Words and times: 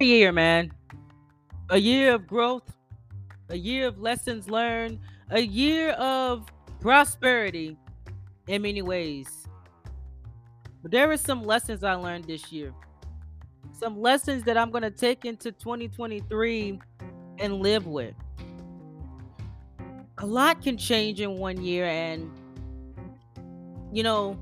year, 0.00 0.32
man. 0.32 0.72
A 1.70 1.78
year 1.78 2.14
of 2.14 2.26
growth, 2.26 2.70
a 3.48 3.56
year 3.56 3.86
of 3.86 3.98
lessons 3.98 4.50
learned, 4.50 4.98
a 5.30 5.40
year 5.40 5.90
of 5.92 6.46
prosperity 6.80 7.76
in 8.46 8.62
many 8.62 8.82
ways. 8.82 9.46
But 10.82 10.90
there 10.90 11.10
are 11.10 11.16
some 11.16 11.42
lessons 11.42 11.82
I 11.82 11.94
learned 11.94 12.24
this 12.24 12.52
year. 12.52 12.74
Some 13.72 14.00
lessons 14.00 14.44
that 14.44 14.56
I'm 14.56 14.70
going 14.70 14.82
to 14.82 14.90
take 14.90 15.24
into 15.24 15.50
2023 15.50 16.78
and 17.38 17.60
live 17.60 17.86
with. 17.86 18.14
A 20.18 20.26
lot 20.26 20.62
can 20.62 20.76
change 20.76 21.20
in 21.20 21.38
one 21.38 21.62
year 21.62 21.86
and 21.86 22.30
you 23.94 24.02
know, 24.02 24.36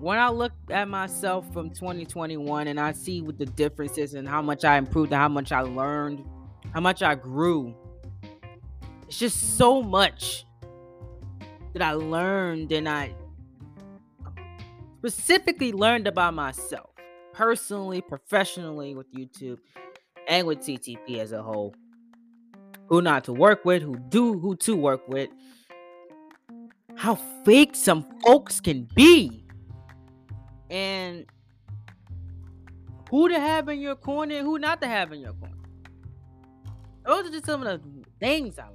when 0.00 0.18
I 0.18 0.28
look 0.28 0.52
at 0.70 0.88
myself 0.88 1.52
from 1.52 1.70
2021 1.70 2.68
and 2.68 2.78
I 2.78 2.92
see 2.92 3.20
what 3.20 3.38
the 3.38 3.46
differences 3.46 4.14
and 4.14 4.28
how 4.28 4.40
much 4.40 4.64
I 4.64 4.76
improved 4.76 5.12
and 5.12 5.20
how 5.20 5.28
much 5.28 5.50
I 5.50 5.60
learned, 5.60 6.24
how 6.72 6.80
much 6.80 7.02
I 7.02 7.16
grew, 7.16 7.74
it's 9.06 9.18
just 9.18 9.56
so 9.56 9.82
much 9.82 10.46
that 11.72 11.82
I 11.82 11.92
learned 11.92 12.70
and 12.70 12.88
I 12.88 13.14
specifically 14.98 15.72
learned 15.72 16.06
about 16.06 16.34
myself 16.34 16.90
personally, 17.32 18.00
professionally 18.00 18.94
with 18.94 19.12
YouTube 19.12 19.58
and 20.28 20.46
with 20.46 20.60
CTP 20.60 21.18
as 21.18 21.32
a 21.32 21.42
whole. 21.42 21.74
Who 22.86 23.02
not 23.02 23.24
to 23.24 23.32
work 23.32 23.64
with, 23.64 23.82
who 23.82 23.96
do, 23.96 24.38
who 24.38 24.56
to 24.56 24.76
work 24.76 25.06
with. 25.08 25.28
How 26.94 27.16
fake 27.44 27.74
some 27.74 28.04
folks 28.24 28.60
can 28.60 28.88
be 28.94 29.47
and 30.70 31.26
who 33.10 33.28
to 33.28 33.40
have 33.40 33.68
in 33.68 33.80
your 33.80 33.96
corner 33.96 34.36
and 34.36 34.46
who 34.46 34.58
not 34.58 34.80
to 34.82 34.88
have 34.88 35.12
in 35.12 35.20
your 35.20 35.32
corner. 35.34 35.54
Those 37.06 37.26
are 37.26 37.30
just 37.30 37.46
some 37.46 37.62
of 37.62 37.68
the 37.68 37.80
things 38.20 38.58
I 38.58 38.66
learned. 38.66 38.74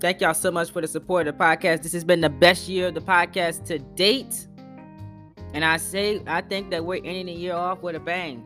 Thank 0.00 0.20
y'all 0.20 0.34
so 0.34 0.50
much 0.50 0.70
for 0.70 0.82
the 0.82 0.88
support 0.88 1.26
of 1.26 1.38
the 1.38 1.44
podcast. 1.44 1.82
This 1.82 1.92
has 1.92 2.04
been 2.04 2.20
the 2.20 2.28
best 2.28 2.68
year 2.68 2.88
of 2.88 2.94
the 2.94 3.00
podcast 3.00 3.64
to 3.66 3.78
date. 3.78 4.46
And 5.54 5.64
I 5.64 5.76
say, 5.76 6.20
I 6.26 6.40
think 6.40 6.70
that 6.70 6.84
we're 6.84 6.96
ending 6.96 7.26
the 7.26 7.32
year 7.32 7.54
off 7.54 7.80
with 7.82 7.94
a 7.94 8.00
bang. 8.00 8.44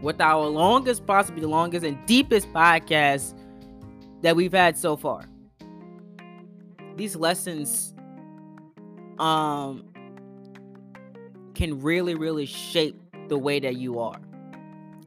With 0.00 0.20
our 0.20 0.46
longest, 0.46 1.06
possibly 1.06 1.42
the 1.42 1.48
longest 1.48 1.84
and 1.84 1.98
deepest 2.06 2.52
podcast 2.52 3.36
that 4.22 4.34
we've 4.34 4.52
had 4.52 4.78
so 4.78 4.96
far. 4.96 5.24
These 6.96 7.16
lessons 7.16 7.94
um 9.18 9.91
can 11.62 11.80
really, 11.80 12.16
really 12.16 12.44
shape 12.44 13.00
the 13.28 13.38
way 13.38 13.60
that 13.60 13.76
you 13.76 14.00
are. 14.00 14.20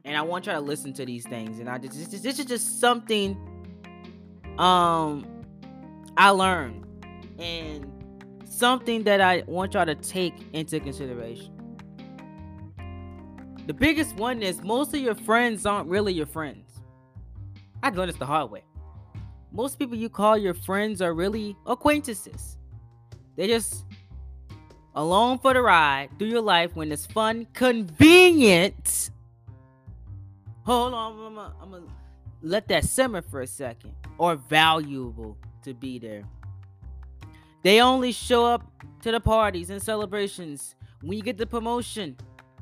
And 0.06 0.16
I 0.16 0.22
want 0.22 0.46
you 0.46 0.52
to 0.52 0.60
listen 0.60 0.94
to 0.94 1.04
these 1.04 1.26
things. 1.26 1.58
And 1.58 1.68
I 1.68 1.76
just 1.76 2.10
this, 2.10 2.22
this 2.22 2.38
is 2.38 2.46
just 2.46 2.80
something 2.80 3.36
um 4.56 5.26
I 6.16 6.30
learned 6.30 6.86
and 7.38 7.86
something 8.46 9.04
that 9.04 9.20
I 9.20 9.42
want 9.46 9.74
y'all 9.74 9.84
to 9.84 9.94
take 9.96 10.32
into 10.54 10.80
consideration. 10.80 11.52
The 13.66 13.74
biggest 13.74 14.16
one 14.16 14.42
is 14.42 14.62
most 14.62 14.94
of 14.94 15.00
your 15.00 15.14
friends 15.14 15.66
aren't 15.66 15.90
really 15.90 16.14
your 16.14 16.24
friends. 16.24 16.80
I 17.82 17.90
learned 17.90 18.08
this 18.08 18.16
the 18.16 18.24
hard 18.24 18.50
way. 18.50 18.64
Most 19.52 19.78
people 19.78 19.94
you 19.94 20.08
call 20.08 20.38
your 20.38 20.54
friends 20.54 21.02
are 21.02 21.12
really 21.12 21.54
acquaintances. 21.66 22.56
They 23.36 23.46
just 23.46 23.84
along 24.96 25.38
for 25.38 25.52
the 25.52 25.60
ride 25.60 26.08
through 26.18 26.28
your 26.28 26.40
life 26.40 26.74
when 26.74 26.90
it's 26.90 27.06
fun, 27.06 27.46
convenient. 27.52 29.10
Hold 30.64 30.94
on, 30.94 31.52
I'm 31.62 31.70
gonna, 31.70 31.86
let 32.42 32.66
that 32.68 32.84
simmer 32.84 33.22
for 33.22 33.42
a 33.42 33.46
second. 33.46 33.92
Or 34.18 34.34
valuable 34.36 35.36
to 35.62 35.74
be 35.74 35.98
there. 35.98 36.24
They 37.62 37.80
only 37.80 38.12
show 38.12 38.46
up 38.46 38.62
to 39.02 39.12
the 39.12 39.20
parties 39.20 39.70
and 39.70 39.82
celebrations 39.82 40.74
when 41.02 41.18
you 41.18 41.22
get 41.22 41.36
the 41.36 41.46
promotion, 41.46 42.16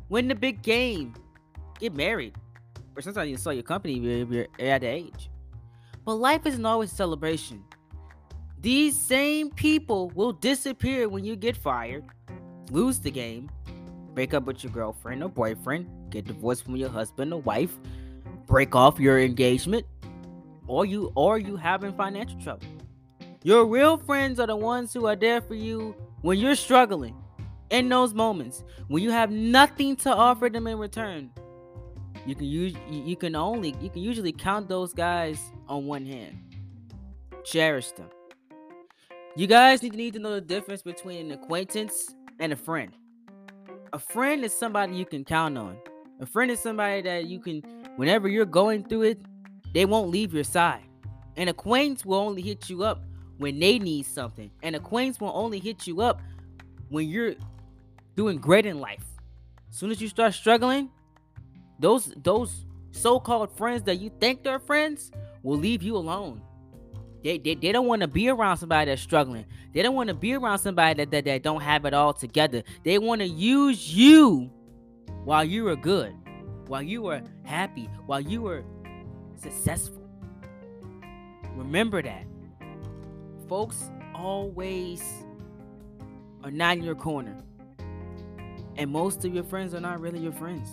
win 0.09 0.27
the 0.29 0.35
big 0.35 0.63
game, 0.63 1.15
get 1.79 1.95
married, 1.95 2.35
or 2.97 3.03
sometimes 3.03 3.31
you 3.31 3.37
sell 3.37 3.53
your 3.53 3.63
company 3.63 3.97
if 4.23 4.31
you're 4.31 4.47
at 4.59 4.81
the 4.81 4.89
age. 4.89 5.31
But 6.05 6.15
life 6.15 6.45
isn't 6.47 6.67
always 6.67 6.93
a 6.93 6.95
celebration. 6.95 7.63
These 8.65 8.97
same 8.97 9.51
people 9.51 10.11
will 10.15 10.33
disappear 10.33 11.07
when 11.11 11.23
you 11.23 11.37
get 11.37 11.55
fired, 11.55 12.03
lose 12.71 12.99
the 12.99 13.11
game, 13.11 13.51
break 14.15 14.33
up 14.33 14.47
with 14.47 14.65
your 14.65 14.73
girlfriend 14.73 15.23
or 15.23 15.29
boyfriend, 15.29 15.87
get 16.09 16.25
divorced 16.25 16.65
from 16.65 16.75
your 16.77 16.89
husband 16.89 17.35
or 17.35 17.43
wife, 17.43 17.77
break 18.47 18.75
off 18.75 18.99
your 18.99 19.21
engagement, 19.21 19.85
or 20.67 20.87
you 20.87 21.13
or 21.15 21.37
you 21.37 21.57
having 21.57 21.93
financial 21.93 22.41
trouble. 22.41 22.67
Your 23.43 23.67
real 23.67 23.99
friends 23.99 24.41
are 24.41 24.47
the 24.47 24.57
ones 24.57 24.95
who 24.95 25.05
are 25.05 25.17
there 25.17 25.43
for 25.43 25.55
you 25.55 25.95
when 26.23 26.39
you're 26.39 26.55
struggling. 26.55 27.15
In 27.69 27.91
those 27.91 28.15
moments 28.15 28.65
when 28.89 29.03
you 29.03 29.11
have 29.11 29.31
nothing 29.31 29.95
to 29.97 30.11
offer 30.11 30.49
them 30.49 30.67
in 30.67 30.79
return, 30.79 31.31
you 32.25 32.35
can 32.35 32.47
use 32.47 32.75
you 32.91 33.17
can 33.17 33.37
only 33.37 33.75
you 33.83 33.91
can 33.91 34.01
usually 34.01 34.33
count 34.33 34.71
those 34.71 34.95
guys 34.95 35.39
on 35.69 35.85
one 35.85 36.07
hand. 36.07 36.39
Cherish 37.45 37.91
them. 37.91 38.09
You 39.37 39.49
guys 39.49 39.83
need 39.83 39.91
to 39.91 39.97
need 39.97 40.13
to 40.13 40.21
know 40.21 40.35
the 40.35 40.41
difference 40.41 40.83
between 40.83 41.27
an 41.27 41.33
acquaintance 41.33 42.15
and 42.39 42.53
a 42.53 42.57
friend. 42.57 42.93
A 43.93 43.99
friend 43.99 44.45
is 44.45 44.57
somebody 44.57 44.95
you 44.95 45.05
can 45.05 45.25
count 45.25 45.59
on. 45.59 45.77
A 46.21 46.27
friend 46.27 46.53
is 46.53 46.61
somebody 46.61 47.03
that 47.03 47.27
you 47.27 47.41
can, 47.41 47.61
whenever 47.97 48.29
you're 48.29 48.47
going 48.47 48.85
through 48.85 49.03
it, 49.03 49.21
they 49.73 49.87
won't 49.87 50.09
leave 50.09 50.33
your 50.33 50.45
side. 50.45 50.85
An 51.37 51.49
acquaintance 51.49 52.07
will 52.07 52.19
only 52.19 52.43
hit 52.43 52.71
you 52.71 52.85
up 52.85 53.03
when 53.39 53.59
they 53.59 53.81
need 53.81 54.07
something. 54.07 54.53
An 54.63 54.77
acquaintance 54.77 55.21
will 55.21 55.33
only 55.35 55.59
hit 55.59 55.85
you 55.85 56.01
up 56.01 56.23
when 56.89 57.09
you're 57.09 57.35
doing 58.15 58.39
great 58.39 58.67
in 58.67 58.79
life. 58.79 59.03
As 59.69 59.77
soon 59.77 59.91
as 59.91 60.01
you 60.01 60.07
start 60.07 60.33
struggling, 60.35 60.91
those 61.81 62.15
those 62.23 62.67
so-called 62.93 63.51
friends 63.57 63.83
that 63.83 63.97
you 63.97 64.13
think 64.21 64.45
they're 64.45 64.61
friends 64.61 65.11
will 65.43 65.59
leave 65.59 65.83
you 65.83 65.97
alone. 65.97 66.41
They, 67.25 67.39
they, 67.39 67.55
they 67.55 67.73
don't 67.73 67.87
want 67.87 68.03
to 68.03 68.09
be 68.09 68.29
around 68.29 68.59
somebody 68.59 68.91
that's 68.91 69.01
struggling. 69.01 69.47
They 69.73 69.83
don't 69.83 69.95
want 69.95 70.09
to 70.09 70.15
be 70.15 70.35
around 70.35 70.59
somebody 70.59 70.99
that, 70.99 71.11
that, 71.11 71.25
that 71.25 71.43
don't 71.43 71.63
have 71.63 71.87
it 71.87 71.95
all 71.95 72.13
together. 72.13 72.63
They 72.85 72.99
want 72.99 73.23
to 73.23 73.27
use 73.27 73.95
you 73.95 74.51
while 75.25 75.43
you 75.43 75.65
were 75.65 75.75
good, 75.75 76.15
while 76.67 76.83
you 76.83 77.01
were 77.01 77.23
happy, 77.43 77.89
while 78.05 78.21
you 78.21 78.43
were 78.43 78.63
successful. 79.37 80.07
Remember 81.57 82.03
that. 82.03 82.27
Folks 83.49 83.91
always 84.15 85.03
are 86.43 86.51
not 86.51 86.77
in 86.77 86.83
your 86.83 86.95
corner. 86.95 87.37
And 88.77 88.91
most 88.91 89.25
of 89.25 89.35
your 89.35 89.45
friends 89.45 89.73
are 89.73 89.81
not 89.81 89.99
really 89.99 90.19
your 90.19 90.33
friends. 90.33 90.69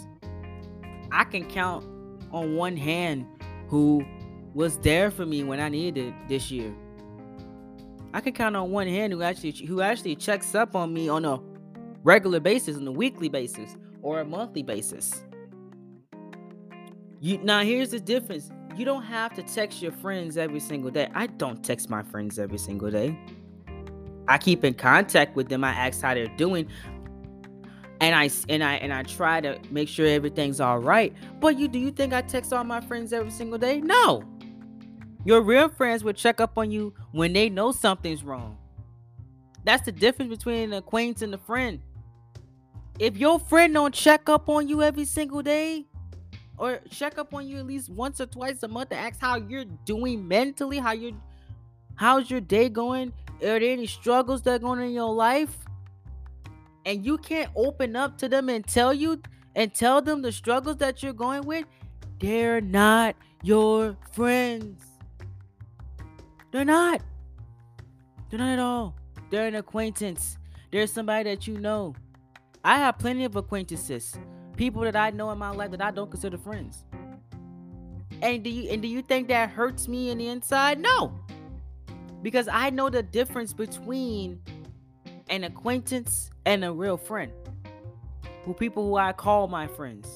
I 1.13 1.23
can 1.23 1.45
count 1.47 1.85
on 2.33 2.55
one 2.55 2.75
hand 2.75 3.25
who 3.69 4.05
was 4.53 4.77
there 4.79 5.11
for 5.11 5.25
me 5.25 5.43
when 5.43 5.59
I 5.59 5.69
needed 5.69 6.07
it 6.07 6.13
this 6.27 6.51
year. 6.51 6.73
I 8.13 8.19
can 8.21 8.33
count 8.33 8.55
on 8.55 8.71
one 8.71 8.87
hand 8.87 9.13
who 9.13 9.21
actually 9.21 9.51
who 9.51 9.81
actually 9.81 10.15
checks 10.15 10.53
up 10.53 10.75
on 10.75 10.93
me 10.93 11.07
on 11.07 11.23
a 11.23 11.39
regular 12.03 12.39
basis, 12.39 12.77
on 12.77 12.85
a 12.87 12.91
weekly 12.91 13.29
basis, 13.29 13.77
or 14.01 14.19
a 14.19 14.25
monthly 14.25 14.63
basis. 14.63 15.23
You 17.21 17.37
now 17.37 17.61
here's 17.61 17.91
the 17.91 17.99
difference. 17.99 18.51
You 18.75 18.85
don't 18.85 19.03
have 19.03 19.33
to 19.35 19.43
text 19.43 19.81
your 19.81 19.91
friends 19.91 20.37
every 20.37 20.59
single 20.59 20.91
day. 20.91 21.09
I 21.13 21.27
don't 21.27 21.63
text 21.63 21.89
my 21.89 22.03
friends 22.03 22.39
every 22.39 22.57
single 22.57 22.91
day. 22.91 23.17
I 24.27 24.37
keep 24.37 24.63
in 24.63 24.73
contact 24.73 25.35
with 25.35 25.49
them. 25.49 25.63
I 25.63 25.71
ask 25.71 26.01
how 26.01 26.13
they're 26.13 26.27
doing. 26.37 26.67
And 28.01 28.15
I 28.15 28.29
and 28.49 28.63
I 28.63 28.75
and 28.75 28.91
I 28.91 29.03
try 29.03 29.39
to 29.41 29.59
make 29.69 29.87
sure 29.87 30.07
everything's 30.07 30.59
all 30.59 30.79
right. 30.79 31.13
But 31.39 31.57
you 31.59 31.67
do 31.67 31.79
you 31.79 31.91
think 31.91 32.13
I 32.13 32.21
text 32.21 32.51
all 32.51 32.63
my 32.63 32.81
friends 32.81 33.13
every 33.13 33.31
single 33.31 33.59
day? 33.59 33.79
No. 33.79 34.30
Your 35.23 35.41
real 35.41 35.69
friends 35.69 36.03
will 36.03 36.13
check 36.13 36.41
up 36.41 36.57
on 36.57 36.71
you 36.71 36.93
when 37.11 37.33
they 37.33 37.49
know 37.49 37.71
something's 37.71 38.23
wrong. 38.23 38.57
That's 39.63 39.83
the 39.83 39.91
difference 39.91 40.35
between 40.35 40.63
an 40.63 40.73
acquaintance 40.73 41.21
and 41.21 41.33
a 41.33 41.37
friend. 41.37 41.79
If 42.99 43.17
your 43.17 43.39
friend 43.39 43.73
don't 43.73 43.93
check 43.93 44.29
up 44.29 44.49
on 44.49 44.67
you 44.67 44.81
every 44.81 45.05
single 45.05 45.41
day, 45.41 45.85
or 46.57 46.79
check 46.89 47.17
up 47.17 47.33
on 47.33 47.47
you 47.47 47.57
at 47.57 47.65
least 47.65 47.89
once 47.89 48.21
or 48.21 48.27
twice 48.27 48.61
a 48.63 48.67
month 48.67 48.89
to 48.89 48.95
ask 48.95 49.19
how 49.19 49.37
you're 49.37 49.65
doing 49.85 50.27
mentally, 50.27 50.77
how 50.77 50.91
you're 50.91 51.13
How's 51.95 52.31
your 52.31 52.41
day 52.41 52.67
going? 52.67 53.13
Are 53.43 53.59
there 53.59 53.61
any 53.61 53.85
struggles 53.85 54.41
that 54.43 54.53
are 54.53 54.59
going 54.59 54.79
on 54.79 54.85
in 54.85 54.91
your 54.91 55.13
life? 55.13 55.55
And 56.83 57.05
you 57.05 57.19
can't 57.19 57.51
open 57.55 57.95
up 57.95 58.17
to 58.19 58.27
them 58.27 58.49
and 58.49 58.65
tell 58.65 58.91
you 58.91 59.21
and 59.55 59.71
tell 59.71 60.01
them 60.01 60.23
the 60.23 60.31
struggles 60.31 60.77
that 60.77 61.03
you're 61.03 61.13
going 61.13 61.43
with. 61.43 61.65
They're 62.19 62.59
not 62.59 63.15
your 63.43 63.97
friends. 64.13 64.90
They're 66.51 66.65
not. 66.65 67.01
They're 68.29 68.39
not 68.39 68.49
at 68.49 68.59
all. 68.59 68.95
They're 69.29 69.47
an 69.47 69.55
acquaintance. 69.55 70.37
They're 70.71 70.87
somebody 70.87 71.29
that 71.29 71.47
you 71.47 71.57
know. 71.57 71.95
I 72.63 72.77
have 72.77 72.99
plenty 72.99 73.25
of 73.25 73.35
acquaintances, 73.35 74.15
people 74.55 74.83
that 74.83 74.95
I 74.95 75.09
know 75.09 75.31
in 75.31 75.37
my 75.37 75.49
life 75.51 75.71
that 75.71 75.81
I 75.81 75.91
don't 75.91 76.11
consider 76.11 76.37
friends. 76.37 76.83
And 78.21 78.43
do 78.43 78.49
you 78.49 78.69
and 78.69 78.81
do 78.81 78.87
you 78.87 79.01
think 79.01 79.29
that 79.29 79.49
hurts 79.49 79.87
me 79.87 80.09
in 80.09 80.19
the 80.19 80.27
inside? 80.27 80.79
No. 80.79 81.17
Because 82.21 82.47
I 82.47 82.69
know 82.69 82.89
the 82.89 83.01
difference 83.01 83.51
between 83.51 84.39
an 85.29 85.43
acquaintance 85.43 86.29
and 86.45 86.63
a 86.63 86.71
real 86.71 86.97
friend. 86.97 87.31
Who 88.45 88.53
people 88.53 88.85
who 88.85 88.97
I 88.97 89.13
call 89.13 89.47
my 89.47 89.67
friends. 89.67 90.07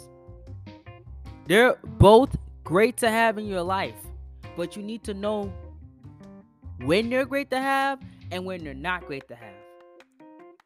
They're 1.47 1.77
both 1.83 2.35
great 2.63 2.97
to 2.97 3.09
have 3.09 3.37
in 3.37 3.47
your 3.47 3.61
life, 3.61 3.95
but 4.57 4.75
you 4.75 4.83
need 4.83 5.03
to 5.05 5.13
know 5.13 5.51
when 6.79 7.09
they're 7.09 7.25
great 7.25 7.49
to 7.51 7.59
have 7.59 7.99
and 8.31 8.45
when 8.45 8.63
they're 8.63 8.73
not 8.73 9.05
great 9.05 9.27
to 9.29 9.35
have. 9.35 9.55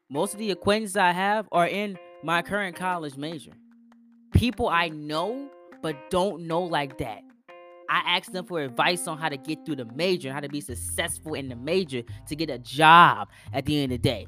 Most 0.08 0.32
of 0.32 0.38
the 0.38 0.50
acquaintances 0.50 0.96
I 0.96 1.12
have 1.12 1.48
are 1.52 1.66
in 1.66 1.98
my 2.22 2.42
current 2.42 2.76
college 2.76 3.16
major. 3.16 3.52
People 4.32 4.68
I 4.68 4.88
know 4.88 5.50
but 5.82 6.10
don't 6.10 6.46
know 6.46 6.62
like 6.62 6.98
that. 6.98 7.22
I 7.88 8.02
ask 8.06 8.30
them 8.30 8.44
for 8.44 8.60
advice 8.60 9.08
on 9.08 9.18
how 9.18 9.28
to 9.28 9.36
get 9.36 9.64
through 9.66 9.76
the 9.76 9.84
major 9.84 10.28
and 10.28 10.34
how 10.34 10.40
to 10.40 10.48
be 10.48 10.60
successful 10.60 11.34
in 11.34 11.48
the 11.48 11.56
major 11.56 12.02
to 12.28 12.36
get 12.36 12.48
a 12.48 12.58
job 12.58 13.28
at 13.52 13.66
the 13.66 13.82
end 13.82 13.92
of 13.92 14.00
the 14.00 14.08
day. 14.08 14.26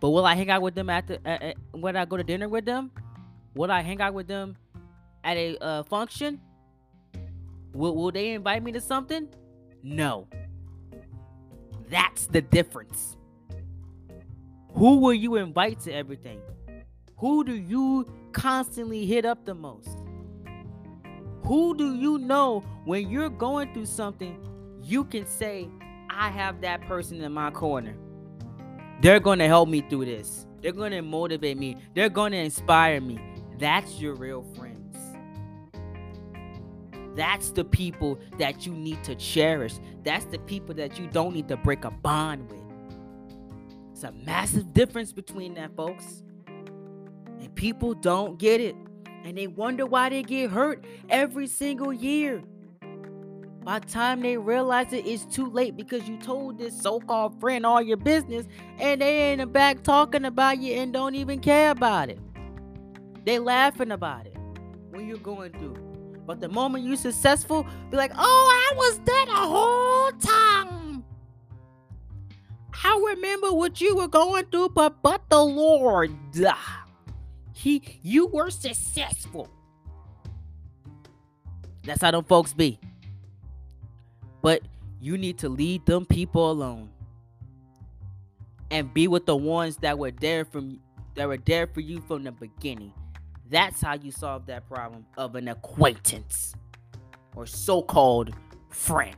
But 0.00 0.10
will 0.10 0.26
I 0.26 0.34
hang 0.34 0.50
out 0.50 0.60
with 0.60 0.74
them 0.74 0.90
at 0.90 1.06
the 1.06 1.18
uh, 1.26 1.52
when 1.72 1.96
I 1.96 2.04
go 2.04 2.18
to 2.18 2.24
dinner 2.24 2.48
with 2.48 2.66
them? 2.66 2.90
Will 3.54 3.70
I 3.70 3.80
hang 3.80 4.02
out 4.02 4.12
with 4.12 4.26
them 4.26 4.56
at 5.22 5.38
a 5.38 5.56
uh, 5.58 5.82
function? 5.84 6.40
Will 7.72 7.96
Will 7.96 8.10
they 8.10 8.30
invite 8.30 8.62
me 8.62 8.72
to 8.72 8.80
something? 8.80 9.28
No. 9.84 10.26
That's 11.90 12.26
the 12.26 12.40
difference. 12.40 13.16
Who 14.72 14.96
will 14.96 15.14
you 15.14 15.36
invite 15.36 15.80
to 15.80 15.92
everything? 15.92 16.40
Who 17.18 17.44
do 17.44 17.54
you 17.54 18.10
constantly 18.32 19.06
hit 19.06 19.24
up 19.24 19.44
the 19.44 19.54
most? 19.54 19.98
Who 21.44 21.76
do 21.76 21.94
you 21.94 22.18
know 22.18 22.64
when 22.84 23.10
you're 23.10 23.28
going 23.28 23.72
through 23.74 23.86
something, 23.86 24.38
you 24.82 25.04
can 25.04 25.26
say, 25.26 25.68
I 26.08 26.30
have 26.30 26.62
that 26.62 26.80
person 26.86 27.20
in 27.20 27.32
my 27.32 27.50
corner. 27.50 27.94
They're 29.02 29.20
going 29.20 29.38
to 29.40 29.46
help 29.46 29.68
me 29.68 29.82
through 29.82 30.06
this. 30.06 30.46
They're 30.62 30.72
going 30.72 30.92
to 30.92 31.02
motivate 31.02 31.58
me. 31.58 31.76
They're 31.94 32.08
going 32.08 32.32
to 32.32 32.38
inspire 32.38 33.00
me. 33.00 33.20
That's 33.58 34.00
your 34.00 34.14
real 34.14 34.42
friends. 34.56 34.73
That's 37.14 37.50
the 37.50 37.64
people 37.64 38.18
that 38.38 38.66
you 38.66 38.72
need 38.72 39.02
to 39.04 39.14
cherish. 39.14 39.74
That's 40.02 40.24
the 40.26 40.38
people 40.40 40.74
that 40.76 40.98
you 40.98 41.06
don't 41.06 41.34
need 41.34 41.48
to 41.48 41.56
break 41.56 41.84
a 41.84 41.90
bond 41.90 42.50
with. 42.50 42.60
It's 43.92 44.02
a 44.04 44.12
massive 44.12 44.72
difference 44.72 45.12
between 45.12 45.54
that, 45.54 45.76
folks. 45.76 46.22
And 46.46 47.54
people 47.54 47.94
don't 47.94 48.38
get 48.38 48.60
it 48.60 48.74
and 49.24 49.38
they 49.38 49.46
wonder 49.46 49.86
why 49.86 50.10
they 50.10 50.22
get 50.22 50.50
hurt 50.50 50.84
every 51.08 51.46
single 51.46 51.92
year. 51.92 52.42
By 53.64 53.78
the 53.78 53.86
time 53.86 54.20
they 54.20 54.36
realize 54.36 54.92
it, 54.92 55.06
it's 55.06 55.24
too 55.24 55.48
late 55.48 55.74
because 55.74 56.06
you 56.06 56.18
told 56.18 56.58
this 56.58 56.78
so-called 56.78 57.40
friend 57.40 57.64
all 57.64 57.80
your 57.80 57.96
business, 57.96 58.46
and 58.78 59.00
they 59.00 59.32
in 59.32 59.38
the 59.38 59.46
back 59.46 59.82
talking 59.82 60.26
about 60.26 60.58
you 60.58 60.74
and 60.74 60.92
don't 60.92 61.14
even 61.14 61.40
care 61.40 61.70
about 61.70 62.10
it. 62.10 62.18
They 63.24 63.38
laughing 63.38 63.90
about 63.90 64.26
it 64.26 64.36
when 64.90 65.08
you're 65.08 65.16
going 65.16 65.52
through. 65.52 65.93
But 66.26 66.40
the 66.40 66.48
moment 66.48 66.84
you're 66.84 66.96
successful, 66.96 67.66
be 67.90 67.96
like, 67.96 68.12
oh, 68.16 68.70
I 68.72 68.76
was 68.76 68.98
there 69.00 69.26
the 69.26 69.32
whole 69.32 70.12
time. 70.12 71.04
I 72.84 73.14
remember 73.14 73.52
what 73.52 73.80
you 73.80 73.96
were 73.96 74.08
going 74.08 74.44
through, 74.46 74.70
but 74.70 75.02
but 75.02 75.22
the 75.30 75.42
Lord. 75.42 76.14
He 77.54 78.00
you 78.02 78.26
were 78.26 78.50
successful. 78.50 79.48
That's 81.84 82.02
how 82.02 82.10
them 82.10 82.24
folks 82.24 82.52
be. 82.52 82.78
But 84.42 84.62
you 85.00 85.16
need 85.16 85.38
to 85.38 85.48
leave 85.48 85.84
them 85.84 86.04
people 86.04 86.50
alone. 86.50 86.90
And 88.70 88.92
be 88.92 89.08
with 89.08 89.26
the 89.26 89.36
ones 89.36 89.76
that 89.78 89.98
were 89.98 90.10
there 90.10 90.44
from 90.44 90.80
that 91.14 91.28
were 91.28 91.38
there 91.38 91.66
for 91.66 91.80
you 91.80 92.02
from 92.06 92.24
the 92.24 92.32
beginning. 92.32 92.92
That's 93.50 93.80
how 93.80 93.94
you 93.94 94.10
solve 94.10 94.46
that 94.46 94.66
problem 94.68 95.06
of 95.16 95.34
an 95.34 95.48
acquaintance 95.48 96.54
or 97.36 97.46
so-called 97.46 98.34
friend. 98.68 99.16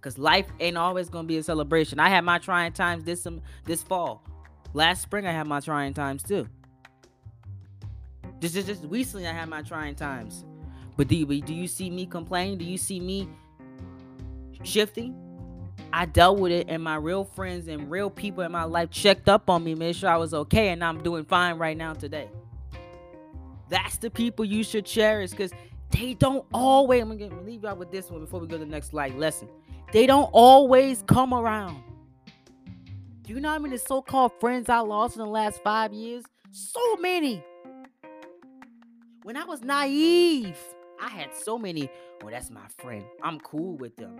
Cause 0.00 0.18
life 0.18 0.46
ain't 0.58 0.76
always 0.76 1.08
gonna 1.08 1.28
be 1.28 1.36
a 1.36 1.42
celebration. 1.42 2.00
I 2.00 2.08
had 2.08 2.24
my 2.24 2.38
trying 2.38 2.72
times 2.72 3.04
this 3.04 3.24
um, 3.24 3.40
this 3.64 3.82
fall. 3.82 4.24
Last 4.74 5.02
spring, 5.02 5.26
I 5.26 5.32
had 5.32 5.46
my 5.46 5.60
trying 5.60 5.94
times 5.94 6.24
too. 6.24 6.48
Just, 8.40 8.54
just, 8.54 8.66
just 8.66 8.82
recently, 8.84 9.28
I 9.28 9.32
had 9.32 9.48
my 9.48 9.62
trying 9.62 9.94
times. 9.94 10.44
But 10.96 11.06
do 11.06 11.14
you, 11.14 11.26
do 11.40 11.54
you 11.54 11.68
see 11.68 11.88
me 11.90 12.06
complain? 12.06 12.58
Do 12.58 12.64
you 12.64 12.76
see 12.76 12.98
me 12.98 13.28
shifting? 14.64 15.14
I 15.92 16.06
dealt 16.06 16.38
with 16.38 16.52
it, 16.52 16.66
and 16.68 16.82
my 16.82 16.96
real 16.96 17.24
friends 17.24 17.68
and 17.68 17.90
real 17.90 18.08
people 18.08 18.42
in 18.42 18.50
my 18.50 18.64
life 18.64 18.90
checked 18.90 19.28
up 19.28 19.50
on 19.50 19.62
me, 19.62 19.74
made 19.74 19.94
sure 19.94 20.08
I 20.08 20.16
was 20.16 20.32
okay, 20.32 20.70
and 20.70 20.82
I'm 20.82 21.02
doing 21.02 21.24
fine 21.24 21.58
right 21.58 21.76
now 21.76 21.92
today. 21.92 22.28
That's 23.68 23.98
the 23.98 24.10
people 24.10 24.44
you 24.44 24.64
should 24.64 24.86
cherish 24.86 25.30
because 25.30 25.52
they 25.90 26.14
don't 26.14 26.46
always. 26.52 27.02
I'm 27.02 27.16
gonna 27.16 27.42
leave 27.42 27.62
y'all 27.62 27.76
with 27.76 27.90
this 27.90 28.10
one 28.10 28.20
before 28.20 28.40
we 28.40 28.46
go 28.46 28.58
to 28.58 28.64
the 28.64 28.70
next 28.70 28.94
like 28.94 29.14
lesson. 29.16 29.48
They 29.92 30.06
don't 30.06 30.30
always 30.32 31.02
come 31.06 31.34
around. 31.34 31.82
Do 33.22 33.34
you 33.34 33.40
know 33.40 33.50
how 33.50 33.58
many 33.58 33.76
so-called 33.76 34.32
friends 34.40 34.68
I 34.68 34.78
lost 34.78 35.16
in 35.16 35.20
the 35.20 35.30
last 35.30 35.62
five 35.62 35.92
years? 35.92 36.24
So 36.50 36.96
many. 36.96 37.44
When 39.22 39.36
I 39.36 39.44
was 39.44 39.62
naive, 39.62 40.58
I 41.00 41.08
had 41.08 41.34
so 41.34 41.58
many. 41.58 41.90
Oh, 42.24 42.30
that's 42.30 42.50
my 42.50 42.66
friend. 42.78 43.04
I'm 43.22 43.38
cool 43.40 43.76
with 43.76 43.96
them. 43.96 44.16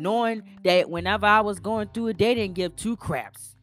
Knowing 0.00 0.42
that 0.64 0.88
whenever 0.88 1.26
I 1.26 1.40
was 1.40 1.60
going 1.60 1.88
through 1.88 2.08
it, 2.08 2.18
they 2.18 2.34
didn't 2.34 2.54
give 2.54 2.74
two 2.76 2.96
craps. 2.96 3.54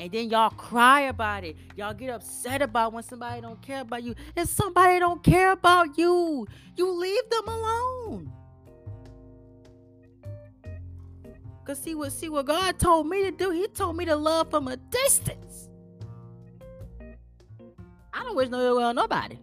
And 0.00 0.12
then 0.12 0.30
y'all 0.30 0.50
cry 0.50 1.02
about 1.02 1.44
it. 1.44 1.56
Y'all 1.76 1.94
get 1.94 2.10
upset 2.10 2.62
about 2.62 2.92
when 2.92 3.02
somebody 3.02 3.40
don't 3.40 3.60
care 3.60 3.80
about 3.80 4.02
you. 4.02 4.14
If 4.36 4.48
somebody 4.48 5.00
don't 5.00 5.22
care 5.22 5.52
about 5.52 5.98
you, 5.98 6.46
you 6.76 6.90
leave 6.90 7.30
them 7.30 7.48
alone. 7.48 8.32
Cause 11.64 11.78
see 11.78 11.94
what 11.94 12.12
see 12.12 12.30
what 12.30 12.46
God 12.46 12.78
told 12.78 13.08
me 13.08 13.24
to 13.24 13.30
do. 13.30 13.50
He 13.50 13.66
told 13.68 13.96
me 13.96 14.06
to 14.06 14.16
love 14.16 14.50
from 14.50 14.68
a 14.68 14.76
distance. 14.76 15.68
I 18.14 18.22
don't 18.22 18.36
wish 18.36 18.48
no 18.48 18.58
ill 18.58 18.76
will 18.76 18.94
nobody. 18.94 19.38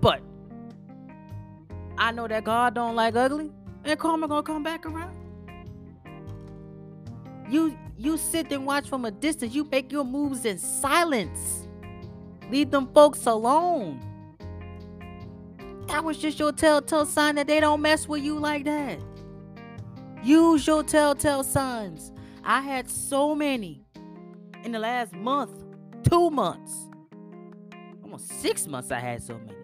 But 0.00 0.22
I 1.98 2.12
know 2.12 2.26
that 2.28 2.44
God 2.44 2.74
don't 2.74 2.94
like 2.96 3.14
ugly, 3.16 3.50
and 3.84 3.98
karma 3.98 4.28
gonna 4.28 4.42
come 4.42 4.62
back 4.62 4.86
around. 4.86 5.16
You 7.48 7.76
you 7.96 8.16
sit 8.16 8.50
and 8.50 8.66
watch 8.66 8.88
from 8.88 9.04
a 9.04 9.10
distance. 9.10 9.54
You 9.54 9.64
make 9.64 9.92
your 9.92 10.04
moves 10.04 10.44
in 10.44 10.58
silence. 10.58 11.68
Leave 12.50 12.70
them 12.70 12.92
folks 12.92 13.26
alone. 13.26 14.00
That 15.88 16.02
was 16.02 16.18
just 16.18 16.38
your 16.38 16.52
telltale 16.52 17.06
sign 17.06 17.34
that 17.34 17.46
they 17.46 17.60
don't 17.60 17.80
mess 17.82 18.08
with 18.08 18.22
you 18.22 18.38
like 18.38 18.64
that. 18.64 18.98
Use 20.22 20.66
your 20.66 20.82
telltale 20.82 21.44
signs. 21.44 22.12
I 22.44 22.60
had 22.60 22.88
so 22.88 23.34
many 23.34 23.84
in 24.64 24.72
the 24.72 24.78
last 24.78 25.12
month, 25.12 25.50
two 26.08 26.30
months, 26.30 26.88
almost 28.02 28.28
six 28.40 28.66
months. 28.66 28.90
I 28.90 29.00
had 29.00 29.22
so 29.22 29.38
many. 29.38 29.61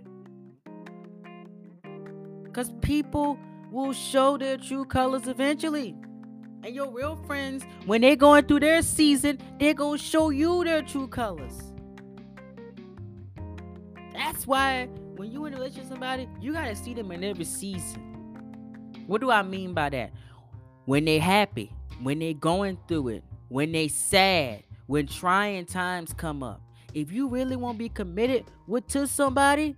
Because 2.59 2.75
people 2.81 3.39
will 3.71 3.93
show 3.93 4.37
their 4.37 4.57
true 4.57 4.85
colors 4.85 5.29
eventually. 5.29 5.95
And 6.65 6.75
your 6.75 6.91
real 6.91 7.15
friends, 7.25 7.65
when 7.87 8.01
they're 8.01 8.17
going 8.17 8.47
through 8.47 8.59
their 8.59 8.83
season, 8.83 9.39
they're 9.61 9.75
going 9.75 9.97
to 9.97 10.05
show 10.05 10.31
you 10.31 10.65
their 10.65 10.83
true 10.83 11.07
colors. 11.07 11.53
That's 14.13 14.45
why 14.45 14.87
when 15.15 15.31
you 15.31 15.47
in 15.47 15.53
a 15.53 15.57
relationship 15.57 15.85
with 15.85 15.93
somebody, 15.93 16.29
you 16.41 16.53
got 16.53 16.65
to 16.65 16.75
see 16.75 16.95
them 16.95 17.13
in 17.13 17.23
every 17.23 17.45
season. 17.45 18.01
What 19.07 19.21
do 19.21 19.31
I 19.31 19.45
mean 19.45 19.73
by 19.73 19.91
that? 19.91 20.11
when 20.87 21.05
they 21.05 21.21
happy, 21.21 21.71
when 22.03 22.19
they 22.19 22.35
going 22.35 22.77
through 22.89 23.09
it, 23.09 23.25
when 23.51 23.71
they 23.71 23.87
sad, 23.87 24.65
when 24.89 25.07
trying 25.07 25.65
times 25.65 26.13
come 26.13 26.43
up. 26.43 26.61
If 26.93 27.13
you 27.13 27.29
really 27.29 27.55
want 27.55 27.77
to 27.77 27.79
be 27.79 27.89
committed 27.89 28.47
with 28.67 28.89
to 28.89 29.07
somebody, 29.07 29.77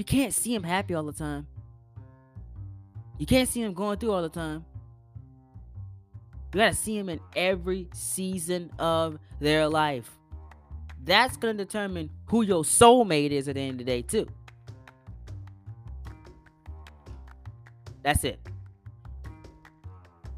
You 0.00 0.04
can't 0.04 0.32
see 0.32 0.54
him 0.54 0.62
happy 0.62 0.94
all 0.94 1.02
the 1.02 1.12
time. 1.12 1.46
You 3.18 3.26
can't 3.26 3.46
see 3.46 3.60
him 3.60 3.74
going 3.74 3.98
through 3.98 4.12
all 4.12 4.22
the 4.22 4.30
time. 4.30 4.64
You 6.54 6.60
gotta 6.60 6.74
see 6.74 6.96
him 6.96 7.10
in 7.10 7.20
every 7.36 7.86
season 7.92 8.72
of 8.78 9.18
their 9.40 9.68
life. 9.68 10.10
That's 11.04 11.36
gonna 11.36 11.52
determine 11.52 12.08
who 12.28 12.40
your 12.40 12.62
soulmate 12.62 13.30
is 13.30 13.46
at 13.46 13.56
the 13.56 13.60
end 13.60 13.72
of 13.72 13.78
the 13.80 13.84
day, 13.84 14.00
too. 14.00 14.26
That's 18.02 18.24
it. 18.24 18.40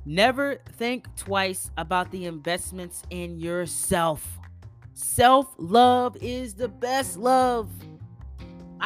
Never 0.05 0.57
think 0.73 1.07
twice 1.15 1.71
about 1.77 2.11
the 2.11 2.27
investments 2.27 3.05
in 3.11 3.39
yourself. 3.39 4.41
Self 4.93 5.55
love 5.57 6.17
is 6.17 6.55
the 6.55 6.67
best 6.67 7.17
love. 7.17 7.71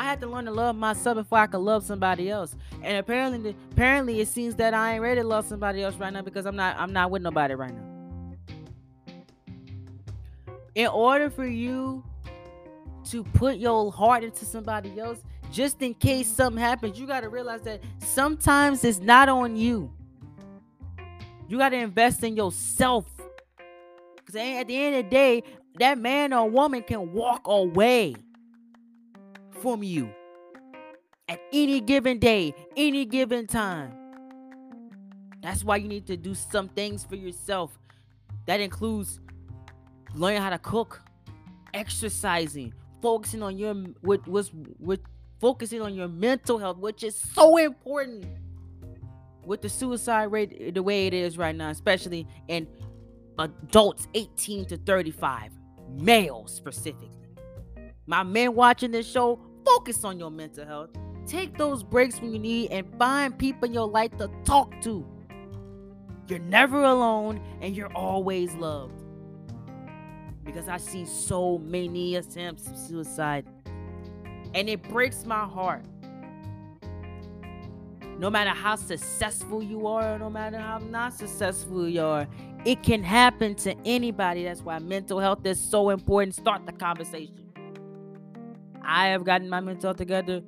Had 0.06 0.20
to 0.20 0.28
learn 0.28 0.44
to 0.44 0.52
love 0.52 0.76
myself 0.76 1.16
before 1.16 1.38
I 1.38 1.48
could 1.48 1.58
love 1.58 1.82
somebody 1.84 2.30
else. 2.30 2.54
And 2.80 2.96
apparently, 2.96 3.56
apparently, 3.72 4.20
it 4.20 4.28
seems 4.28 4.54
that 4.54 4.72
I 4.72 4.92
ain't 4.92 5.02
ready 5.02 5.20
to 5.20 5.26
love 5.26 5.48
somebody 5.48 5.82
else 5.82 5.96
right 5.96 6.12
now 6.12 6.22
because 6.22 6.46
I'm 6.46 6.54
not. 6.54 6.76
I'm 6.78 6.92
not 6.92 7.10
with 7.10 7.22
nobody 7.22 7.54
right 7.54 7.74
now. 7.74 7.82
In 10.76 10.86
order 10.86 11.28
for 11.28 11.44
you 11.44 12.04
to 13.06 13.24
put 13.24 13.56
your 13.56 13.90
heart 13.90 14.22
into 14.22 14.44
somebody 14.44 15.00
else, 15.00 15.18
just 15.50 15.82
in 15.82 15.92
case 15.92 16.28
something 16.28 16.62
happens, 16.62 17.00
you 17.00 17.08
got 17.08 17.22
to 17.22 17.28
realize 17.28 17.62
that 17.62 17.82
sometimes 17.98 18.84
it's 18.84 19.00
not 19.00 19.28
on 19.28 19.56
you. 19.56 19.92
You 21.48 21.58
got 21.58 21.70
to 21.70 21.78
invest 21.78 22.22
in 22.22 22.36
yourself. 22.36 23.06
Because 24.14 24.36
at 24.36 24.68
the 24.68 24.76
end 24.76 24.94
of 24.94 25.04
the 25.04 25.10
day, 25.10 25.42
that 25.80 25.98
man 25.98 26.32
or 26.32 26.48
woman 26.48 26.84
can 26.84 27.12
walk 27.12 27.48
away 27.48 28.14
from 29.60 29.82
you 29.82 30.10
at 31.28 31.40
any 31.52 31.80
given 31.80 32.18
day, 32.18 32.54
any 32.76 33.04
given 33.04 33.46
time. 33.46 33.92
That's 35.42 35.64
why 35.64 35.76
you 35.76 35.88
need 35.88 36.06
to 36.06 36.16
do 36.16 36.34
some 36.34 36.68
things 36.68 37.04
for 37.04 37.16
yourself. 37.16 37.78
That 38.46 38.60
includes 38.60 39.20
learning 40.14 40.42
how 40.42 40.50
to 40.50 40.58
cook, 40.58 41.02
exercising, 41.74 42.72
focusing 43.02 43.42
on 43.42 43.58
your 43.58 43.74
with 44.02 44.26
was 44.26 44.50
with 44.78 45.00
focusing 45.40 45.82
on 45.82 45.94
your 45.94 46.08
mental 46.08 46.58
health, 46.58 46.78
which 46.78 47.02
is 47.02 47.14
so 47.14 47.56
important 47.56 48.26
with 49.44 49.62
the 49.62 49.68
suicide 49.68 50.32
rate 50.32 50.56
eh, 50.60 50.70
the 50.72 50.82
way 50.82 51.06
it 51.06 51.14
is 51.14 51.38
right 51.38 51.54
now, 51.54 51.70
especially 51.70 52.26
in 52.48 52.66
adults 53.38 54.08
18 54.14 54.64
to 54.66 54.76
35, 54.78 55.52
males 55.90 56.54
specifically. 56.54 57.15
My 58.06 58.22
men 58.22 58.54
watching 58.54 58.92
this 58.92 59.10
show, 59.10 59.40
focus 59.64 60.04
on 60.04 60.18
your 60.18 60.30
mental 60.30 60.64
health. 60.64 60.90
Take 61.26 61.58
those 61.58 61.82
breaks 61.82 62.20
when 62.20 62.32
you 62.32 62.38
need 62.38 62.70
and 62.70 62.86
find 62.98 63.36
people 63.36 63.66
in 63.66 63.74
your 63.74 63.88
life 63.88 64.16
to 64.18 64.30
talk 64.44 64.80
to. 64.82 65.04
You're 66.28 66.38
never 66.38 66.84
alone 66.84 67.40
and 67.60 67.76
you're 67.76 67.92
always 67.94 68.54
loved. 68.54 69.02
Because 70.44 70.68
I've 70.68 70.80
seen 70.80 71.06
so 71.06 71.58
many 71.58 72.14
attempts 72.14 72.68
of 72.68 72.78
suicide. 72.78 73.44
And 74.54 74.68
it 74.68 74.84
breaks 74.84 75.26
my 75.26 75.44
heart. 75.44 75.84
No 78.18 78.30
matter 78.30 78.50
how 78.50 78.76
successful 78.76 79.62
you 79.62 79.88
are, 79.88 80.16
no 80.18 80.30
matter 80.30 80.58
how 80.58 80.78
not 80.78 81.12
successful 81.12 81.88
you 81.88 82.02
are, 82.02 82.28
it 82.64 82.84
can 82.84 83.02
happen 83.02 83.56
to 83.56 83.76
anybody. 83.84 84.44
That's 84.44 84.62
why 84.62 84.78
mental 84.78 85.18
health 85.18 85.44
is 85.44 85.60
so 85.60 85.90
important. 85.90 86.36
Start 86.36 86.64
the 86.66 86.72
conversation. 86.72 87.45
I 88.86 89.08
have 89.08 89.24
gotten 89.24 89.48
my 89.48 89.60
mental 89.60 89.88
health 89.88 89.96
together 89.96 90.42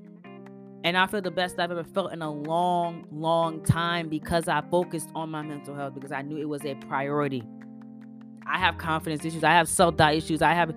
and 0.84 0.96
I 0.96 1.06
feel 1.06 1.20
the 1.20 1.30
best 1.30 1.58
I've 1.58 1.72
ever 1.72 1.82
felt 1.82 2.12
in 2.12 2.22
a 2.22 2.30
long, 2.30 3.04
long 3.10 3.62
time 3.64 4.08
because 4.08 4.46
I 4.48 4.62
focused 4.70 5.10
on 5.14 5.30
my 5.30 5.42
mental 5.42 5.74
health 5.74 5.94
because 5.94 6.12
I 6.12 6.22
knew 6.22 6.36
it 6.38 6.48
was 6.48 6.64
a 6.64 6.74
priority. 6.74 7.42
I 8.46 8.58
have 8.58 8.78
confidence 8.78 9.24
issues, 9.24 9.42
I 9.42 9.50
have 9.52 9.68
self 9.68 9.96
doubt 9.96 10.14
issues, 10.14 10.40
I 10.40 10.54
have 10.54 10.74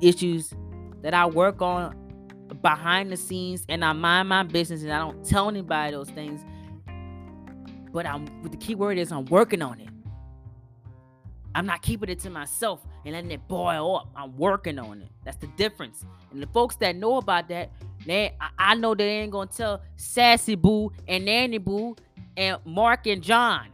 issues 0.00 0.54
that 1.02 1.12
I 1.14 1.26
work 1.26 1.60
on 1.60 1.96
behind 2.62 3.12
the 3.12 3.16
scenes 3.16 3.64
and 3.68 3.84
I 3.84 3.92
mind 3.92 4.28
my 4.28 4.42
business 4.42 4.82
and 4.82 4.92
I 4.92 4.98
don't 4.98 5.24
tell 5.24 5.48
anybody 5.48 5.92
those 5.92 6.10
things. 6.10 6.40
But 7.92 8.06
I'm 8.06 8.24
the 8.42 8.56
key 8.56 8.74
word 8.74 8.96
is 8.96 9.12
I'm 9.12 9.26
working 9.26 9.60
on 9.60 9.80
it. 9.80 9.88
I'm 11.54 11.66
not 11.66 11.82
keeping 11.82 12.08
it 12.08 12.18
to 12.20 12.30
myself 12.30 12.86
and 13.04 13.14
letting 13.14 13.30
it 13.30 13.46
boil 13.48 13.96
up. 13.96 14.08
I'm 14.16 14.36
working 14.36 14.78
on 14.78 15.02
it. 15.02 15.08
That's 15.24 15.36
the 15.36 15.48
difference. 15.48 16.04
And 16.30 16.42
the 16.42 16.46
folks 16.48 16.76
that 16.76 16.96
know 16.96 17.16
about 17.16 17.48
that, 17.48 17.70
they 18.06 18.34
I, 18.58 18.74
know 18.74 18.94
they 18.94 19.20
ain't 19.20 19.32
gonna 19.32 19.50
tell 19.50 19.82
Sassy 19.96 20.54
Boo 20.54 20.92
and 21.06 21.24
Nanny 21.24 21.58
Boo 21.58 21.96
and 22.36 22.58
Mark 22.64 23.06
and 23.06 23.22
John. 23.22 23.68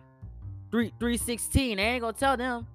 3 0.71 0.93
316. 0.99 1.77
They 1.77 1.83
ain't 1.83 2.03
gonna 2.03 2.13
tell 2.13 2.37
them. 2.37 2.67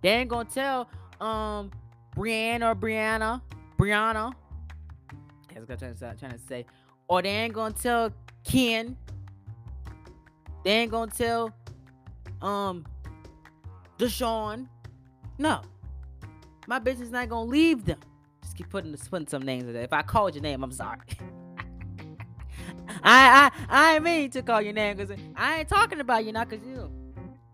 They 0.00 0.10
ain't 0.10 0.30
gonna 0.30 0.48
tell 0.48 0.88
um 1.20 1.70
Brianna 2.16 2.72
or 2.72 2.74
Brianna. 2.74 3.40
Brianna. 3.78 4.32
That's 5.54 5.68
what 5.68 5.82
I'm 5.82 5.96
trying 5.96 6.14
to, 6.14 6.20
trying 6.20 6.32
to 6.32 6.38
say. 6.38 6.66
Or 7.08 7.22
they 7.22 7.30
ain't 7.30 7.54
gonna 7.54 7.74
tell 7.74 8.12
Ken. 8.44 8.96
They 10.64 10.70
ain't 10.70 10.90
gonna 10.90 11.10
tell 11.10 11.52
um 12.40 12.86
Deshaun. 13.98 14.68
No. 15.42 15.60
My 16.68 16.78
business 16.78 17.10
not 17.10 17.28
gonna 17.28 17.50
leave 17.50 17.84
them. 17.84 17.98
Just 18.42 18.56
keep 18.56 18.70
putting 18.70 18.96
putting 18.96 19.26
some 19.26 19.42
names 19.42 19.64
in 19.64 19.72
there. 19.72 19.82
If 19.82 19.92
I 19.92 20.02
called 20.02 20.36
your 20.36 20.42
name, 20.42 20.62
I'm 20.62 20.70
sorry. 20.70 21.00
I 23.02 23.50
I 23.68 23.96
I 23.96 23.98
mean 23.98 24.30
to 24.30 24.42
call 24.42 24.62
your 24.62 24.72
name 24.72 24.96
because 24.96 25.18
I 25.34 25.58
ain't 25.58 25.68
talking 25.68 25.98
about 25.98 26.24
you 26.24 26.30
now 26.30 26.44
because 26.44 26.64
you 26.64 26.92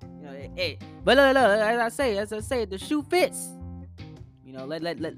you 0.03 0.23
know, 0.23 0.33
hey, 0.55 0.79
but 1.03 1.17
look, 1.17 1.29
look, 1.33 1.45
as 1.45 1.81
I 1.81 1.89
say, 1.89 2.19
as 2.19 2.31
I 2.31 2.41
say, 2.41 2.67
the 2.67 2.77
shoe 2.77 3.03
fits. 3.03 3.49
You 4.45 4.53
know, 4.53 4.67
let 4.67 4.83
let 4.83 5.01
let 5.01 5.15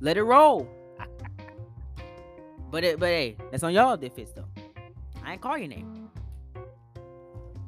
let 0.00 0.16
it 0.16 0.24
roll. 0.24 0.68
but 2.72 2.82
it, 2.82 2.98
but 2.98 3.06
hey, 3.06 3.36
that's 3.52 3.62
on 3.62 3.72
y'all 3.72 3.92
if 3.92 4.02
it 4.02 4.14
fits 4.14 4.32
though. 4.32 4.48
I 5.24 5.34
ain't 5.34 5.40
call 5.40 5.56
your 5.56 5.68
name. 5.68 6.10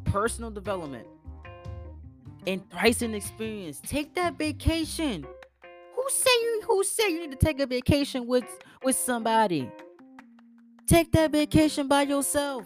Personal 0.04 0.50
development 0.50 1.06
and 2.46 2.68
thrice 2.70 2.80
pricing 2.80 3.14
experience. 3.14 3.80
Take 3.84 4.14
that 4.14 4.38
vacation. 4.38 5.26
Who 5.94 6.04
say 6.10 6.30
you 6.30 6.62
who 6.66 6.84
say 6.84 7.08
you 7.10 7.20
need 7.20 7.38
to 7.38 7.46
take 7.46 7.60
a 7.60 7.66
vacation 7.66 8.26
with 8.26 8.44
with 8.82 8.96
somebody? 8.96 9.70
Take 10.86 11.12
that 11.12 11.30
vacation 11.30 11.88
by 11.88 12.02
yourself. 12.02 12.64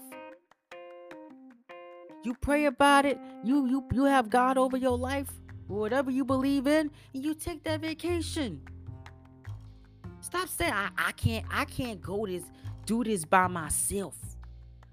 You 2.24 2.34
pray 2.40 2.64
about 2.64 3.04
it. 3.04 3.18
You 3.44 3.66
you 3.66 3.84
you 3.92 4.04
have 4.04 4.30
God 4.30 4.58
over 4.58 4.76
your 4.76 4.96
life, 4.96 5.30
whatever 5.66 6.10
you 6.10 6.24
believe 6.24 6.66
in, 6.66 6.90
and 7.14 7.24
you 7.24 7.34
take 7.34 7.62
that 7.64 7.80
vacation. 7.80 8.62
Stop 10.20 10.48
saying 10.48 10.72
I, 10.72 10.88
I 10.98 11.12
can't 11.12 11.44
I 11.50 11.64
can't 11.66 12.00
go 12.00 12.26
this 12.26 12.44
do 12.86 13.04
this 13.04 13.24
by 13.24 13.46
myself. 13.46 14.16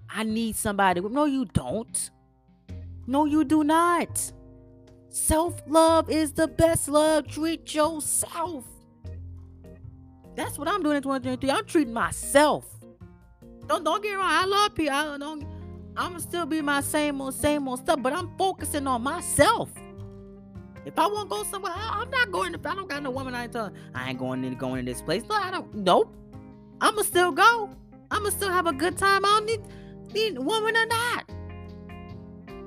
I 0.08 0.22
need 0.22 0.54
somebody. 0.54 1.00
No, 1.00 1.24
you 1.24 1.44
don't. 1.46 2.10
No, 3.06 3.24
you 3.24 3.44
do 3.44 3.64
not. 3.64 4.32
Self 5.14 5.62
love 5.68 6.10
is 6.10 6.32
the 6.32 6.48
best 6.48 6.88
love. 6.88 7.28
Treat 7.28 7.72
yourself. 7.72 8.64
That's 10.34 10.58
what 10.58 10.66
I'm 10.66 10.82
doing 10.82 10.96
in 10.96 11.04
2023. 11.04 11.50
I'm 11.52 11.64
treating 11.66 11.94
myself. 11.94 12.66
Don't 13.68 13.84
don't 13.84 14.02
get 14.02 14.14
wrong. 14.14 14.26
I 14.28 14.44
love 14.44 14.74
people. 14.74 14.92
I 14.92 15.16
don't. 15.16 15.46
I'ma 15.96 16.18
still 16.18 16.46
be 16.46 16.60
my 16.60 16.80
same 16.80 17.20
old 17.20 17.34
same 17.34 17.68
old 17.68 17.78
stuff, 17.78 18.02
but 18.02 18.12
I'm 18.12 18.36
focusing 18.36 18.88
on 18.88 19.02
myself. 19.02 19.70
If 20.84 20.98
I 20.98 21.06
want 21.06 21.30
to 21.30 21.36
go 21.36 21.44
somewhere, 21.44 21.72
I, 21.72 22.02
am 22.02 22.10
not 22.10 22.32
going. 22.32 22.52
If 22.52 22.66
I 22.66 22.74
don't 22.74 22.88
got 22.88 23.00
no 23.04 23.12
woman, 23.12 23.36
I 23.36 23.44
ain't 23.44 23.52
telling. 23.52 23.74
I 23.94 24.10
ain't 24.10 24.18
going 24.18 24.42
to 24.42 24.50
going 24.56 24.84
to 24.84 24.92
this 24.92 25.00
place. 25.00 25.22
No, 25.28 25.36
I 25.36 25.52
don't. 25.52 25.72
Nope. 25.76 26.12
I'ma 26.80 27.02
still 27.02 27.30
go. 27.30 27.70
I'ma 28.10 28.30
still 28.30 28.50
have 28.50 28.66
a 28.66 28.72
good 28.72 28.98
time. 28.98 29.24
I 29.24 29.28
don't 29.28 29.46
need 29.46 29.60
need 30.12 30.38
woman 30.40 30.76
or 30.76 30.86
not. 30.86 31.30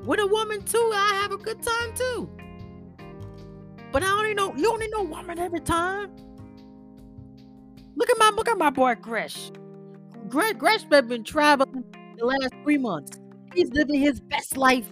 With 0.06 0.22
a 0.22 0.28
woman 0.28 0.64
too, 0.64 0.92
I 0.96 1.20
have 1.22 1.34
a 1.34 1.38
good 1.38 1.62
time 1.62 1.94
too. 1.94 2.37
But 3.98 4.04
I 4.04 4.12
only 4.12 4.36
know 4.36 4.54
you 4.56 4.72
only 4.72 4.88
know 4.90 5.02
woman 5.02 5.40
every 5.40 5.60
time. 5.60 6.12
Look 7.96 8.12
at 8.12 8.18
my 8.20 8.30
look 8.30 8.48
at 8.48 8.56
my 8.56 8.70
boy 8.70 8.94
Gresh. 8.94 9.50
Gresh 10.30 10.54
Gresh 10.54 10.86
has 10.92 11.06
been 11.08 11.24
traveling 11.24 11.84
the 12.16 12.24
last 12.24 12.54
three 12.62 12.78
months. 12.78 13.18
He's 13.56 13.72
living 13.72 14.00
his 14.00 14.20
best 14.20 14.56
life, 14.56 14.86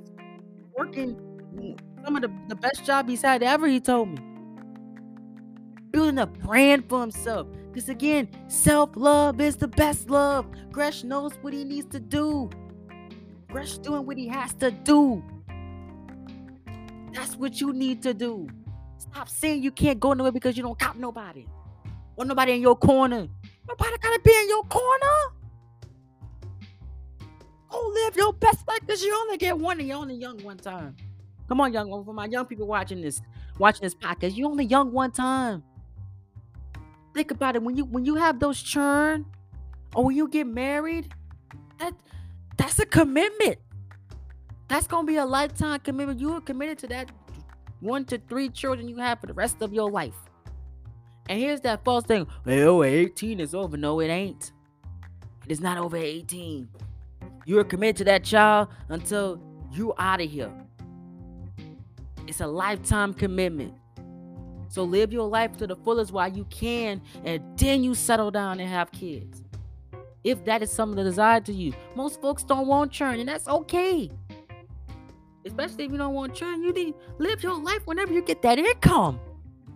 working 0.76 1.18
mm, 1.54 1.80
some 2.04 2.16
of 2.16 2.24
the, 2.24 2.34
the 2.48 2.56
best 2.56 2.84
job 2.84 3.08
he's 3.08 3.22
had 3.22 3.44
ever, 3.44 3.68
he 3.68 3.80
told 3.80 4.10
me. 4.10 4.18
Building 5.92 6.18
a 6.18 6.26
brand 6.26 6.90
for 6.90 7.02
himself. 7.02 7.46
Because 7.72 7.90
again, 7.90 8.28
self-love 8.48 9.40
is 9.40 9.56
the 9.56 9.68
best 9.68 10.10
love. 10.10 10.48
Gresh 10.72 11.04
knows 11.04 11.34
what 11.44 11.54
he 11.54 11.64
needs 11.64 11.86
to 11.92 12.00
do. 12.00 12.50
Gresh 13.52 13.78
doing 13.78 14.08
what 14.08 14.18
he 14.18 14.28
has 14.28 14.56
to 14.56 14.72
do. 14.72 15.24
That's 17.14 17.36
what 17.36 17.62
you 17.62 17.72
need 17.72 18.02
to 18.02 18.12
do. 18.16 18.48
Stop 19.15 19.29
saying 19.29 19.63
you 19.63 19.72
can't 19.72 19.98
go 19.98 20.12
nowhere 20.12 20.34
because 20.34 20.57
you 20.57 20.63
don't 20.63 20.77
cop 20.77 20.98
nobody. 20.98 21.45
Or 22.17 22.25
nobody 22.25 22.51
in 22.51 22.62
your 22.62 22.75
corner. 22.75 23.29
Nobody 23.65 23.98
gotta 24.01 24.19
be 24.19 24.34
in 24.41 24.50
your 24.50 24.63
corner. 24.63 25.34
Go 27.69 27.93
live 27.95 28.17
your 28.17 28.34
best 28.34 28.67
life 28.67 28.81
because 28.81 29.01
you 29.01 29.15
only 29.15 29.38
get 29.38 29.57
one 29.57 29.79
and 29.79 29.88
you're 29.88 29.98
only 29.98 30.15
young 30.15 30.43
one 30.43 30.57
time. 30.57 30.98
Come 31.48 31.62
on, 31.62 31.72
young 31.72 31.89
one. 31.89 32.03
for 32.03 32.13
my 32.13 32.25
young 32.25 32.45
people 32.45 32.67
watching 32.67 33.00
this, 33.00 33.22
watching 33.57 33.84
this 33.84 33.95
podcast. 33.95 34.36
You 34.36 34.48
only 34.48 34.65
young 34.65 34.91
one 34.91 35.12
time. 35.12 35.63
Think 37.13 37.31
about 37.31 37.55
it. 37.55 37.63
When 37.63 37.77
you 37.77 37.86
when 37.86 38.03
you 38.03 38.15
have 38.15 38.41
those 38.41 38.62
churn, 38.62 39.25
or 39.95 40.03
when 40.03 40.17
you 40.17 40.27
get 40.27 40.45
married, 40.45 41.13
that 41.79 41.93
that's 42.57 42.79
a 42.79 42.86
commitment. 42.86 43.60
That's 44.67 44.88
gonna 44.88 45.07
be 45.07 45.15
a 45.15 45.25
lifetime 45.25 45.79
commitment. 45.79 46.19
You 46.19 46.34
are 46.34 46.41
committed 46.41 46.79
to 46.79 46.88
that 46.88 47.12
one 47.79 48.05
to 48.05 48.17
three 48.17 48.50
children 48.50 48.88
you 48.88 48.98
have 48.98 49.20
for 49.20 49.27
the 49.27 49.34
rest 49.34 49.62
of 49.62 49.74
your 49.74 49.89
life. 49.89 50.15
And 51.27 51.39
here's 51.39 51.62
that 51.62 51.84
false 51.84 52.05
thing. 52.05 52.27
Well, 52.46 52.84
18 52.84 53.39
is 53.39 53.55
over. 53.55 53.77
No, 53.77 54.00
it 54.00 54.08
ain't. 54.08 54.51
It 55.46 55.51
is 55.51 55.60
not 55.60 55.77
over 55.77 55.98
18. 55.98 56.67
You 57.46 57.60
are 57.60 57.63
committed 57.63 57.98
to 57.98 58.03
that 58.05 58.24
child 58.24 58.70
until 58.89 59.39
you 59.72 59.94
out 59.98 60.22
of 60.22 60.29
here. 60.29 60.51
It's 62.27 62.41
a 62.41 62.48
lifetime 62.48 63.13
commitment. 63.13 63.74
So 64.67 64.84
live 64.84 65.13
your 65.13 65.27
life 65.27 65.55
to 65.58 65.67
the 65.67 65.75
fullest 65.75 66.12
while 66.12 66.27
you 66.27 66.46
can, 66.46 67.01
and 67.24 67.41
then 67.58 67.84
you 67.84 67.94
settle 67.96 68.32
down 68.32 68.60
and 68.60 68.67
have 68.67 68.91
kids. 68.91 69.44
If 70.24 70.44
that 70.46 70.63
is 70.63 70.72
something 70.72 70.98
that 70.98 71.03
desire 71.03 71.39
to 71.41 71.53
you. 71.53 71.74
Most 71.96 72.20
folks 72.20 72.44
don't 72.44 72.67
want 72.67 72.91
churn, 72.91 73.20
and 73.20 73.29
that's 73.29 73.48
okay. 73.48 74.10
Especially 75.46 75.86
if 75.86 75.92
you 75.92 75.98
don't 75.98 76.14
want 76.14 76.34
churn, 76.34 76.64
you 76.64 76.74
need 76.74 76.96
live 77.20 77.44
your 77.44 77.60
life 77.60 77.86
whenever 77.86 78.12
you 78.14 78.22
get 78.22 78.42
that 78.42 78.58
income. 78.58 79.20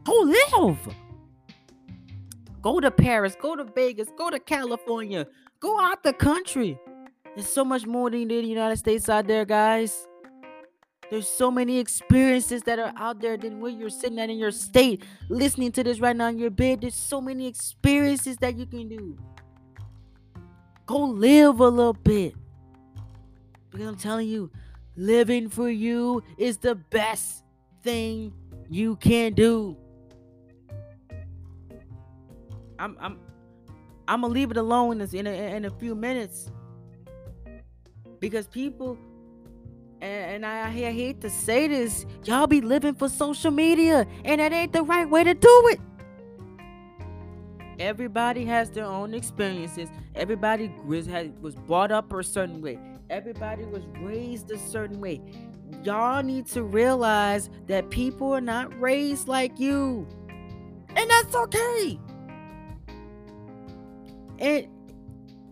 Go 0.04 0.14
live. 0.54 0.78
Go 2.62 2.80
to 2.80 2.92
Paris, 2.92 3.36
go 3.40 3.56
to 3.56 3.64
Vegas, 3.64 4.10
go 4.18 4.30
to 4.30 4.40
California, 4.40 5.28
go 5.60 5.80
out 5.80 6.04
the 6.04 6.12
country. 6.12 6.78
There's 7.36 7.48
so 7.48 7.64
much 7.64 7.86
more 7.86 8.10
than 8.10 8.28
the 8.28 8.36
United 8.36 8.78
States 8.78 9.08
out 9.08 9.28
there, 9.28 9.46
guys. 9.46 10.08
There's 11.10 11.28
so 11.28 11.50
many 11.50 11.80
experiences 11.80 12.62
that 12.64 12.78
are 12.78 12.94
out 12.98 13.20
there 13.20 13.38
than 13.38 13.60
where 13.60 13.72
you're 13.72 13.90
sitting 13.90 14.20
at 14.20 14.30
in 14.30 14.38
your 14.38 14.52
state, 14.52 15.04
listening 15.30 15.72
to 15.74 15.84
this 15.84 16.00
right 16.00 16.16
now 16.16 16.28
in 16.28 16.38
your 16.38 16.52
bed. 16.52 16.82
There's 16.82 16.96
so 16.96 17.20
many 17.20 17.48
experiences 17.48 18.38
that 18.38 18.58
you 18.58 18.66
can 18.66 18.90
do. 18.90 19.18
Go 20.86 20.98
live 20.98 21.60
a 21.60 21.68
little 21.70 21.94
bit. 21.94 22.36
Because 23.72 23.88
I'm 23.88 23.98
telling 23.98 24.28
you, 24.28 24.52
living 25.00 25.48
for 25.50 25.70
you 25.70 26.22
is 26.38 26.58
the 26.58 26.76
best 26.76 27.44
thing 27.82 28.34
you 28.70 28.98
can 28.98 29.34
do. 29.34 29.78
I'm 32.78 32.98
I'm 33.00 33.20
I'm 34.08 34.22
gonna 34.22 34.34
leave 34.34 34.52
it 34.52 34.58
alone 34.58 35.02
in 35.02 35.28
a, 35.28 35.56
in 35.56 35.66
a 35.66 35.70
few 35.70 35.96
minutes 35.96 36.52
because 38.20 38.48
people 38.48 38.98
and, 40.02 40.44
and 40.44 40.46
I, 40.46 40.68
I 40.68 40.70
hate 40.72 41.22
to 41.22 41.30
say 41.30 41.68
this, 41.68 42.06
y'all 42.26 42.48
be 42.48 42.62
living 42.62 42.94
for 42.94 43.10
social 43.10 43.52
media, 43.52 44.06
and 44.26 44.42
that 44.42 44.52
ain't 44.52 44.74
the 44.74 44.84
right 44.84 45.10
way 45.10 45.24
to 45.24 45.34
do 45.34 45.70
it. 45.72 45.80
Everybody 47.80 48.44
has 48.46 48.70
their 48.70 48.86
own 48.86 49.14
experiences. 49.14 49.90
Everybody 50.14 50.74
was, 50.86 51.08
was 51.42 51.56
brought 51.56 51.92
up 51.92 52.12
a 52.14 52.24
certain 52.24 52.62
way. 52.62 52.78
Everybody 53.10 53.66
was 53.66 53.84
raised 54.02 54.52
a 54.52 54.60
certain 54.60 55.02
way. 55.02 55.20
Y'all 55.84 56.22
need 56.22 56.46
to 56.48 56.64
realize 56.64 57.50
that 57.68 57.90
people 57.90 58.32
are 58.34 58.42
not 58.42 58.80
raised 58.80 59.28
like 59.28 59.60
you. 59.60 60.08
And 60.96 61.10
that's 61.10 61.36
okay. 61.36 62.00
It, 64.38 64.70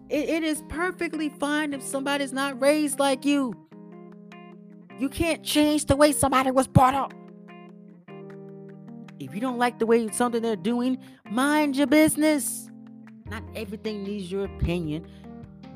it, 0.10 0.30
it 0.30 0.44
is 0.44 0.64
perfectly 0.70 1.30
fine 1.30 1.74
if 1.74 1.82
somebody's 1.82 2.32
not 2.32 2.62
raised 2.62 3.00
like 3.00 3.26
you. 3.26 3.54
You 5.00 5.10
can't 5.10 5.44
change 5.44 5.86
the 5.86 5.96
way 5.96 6.12
somebody 6.12 6.52
was 6.52 6.68
brought 6.68 6.94
up. 6.94 7.14
If 9.20 9.34
you 9.34 9.42
don't 9.42 9.58
like 9.58 9.80
the 9.80 9.88
way 9.88 10.08
something 10.10 10.44
they're 10.44 10.56
doing, 10.56 11.00
mind 11.32 11.76
your 11.76 11.88
business. 11.88 12.70
Not 13.30 13.44
everything 13.56 14.04
needs 14.04 14.32
your 14.32 14.46
opinion. 14.46 15.08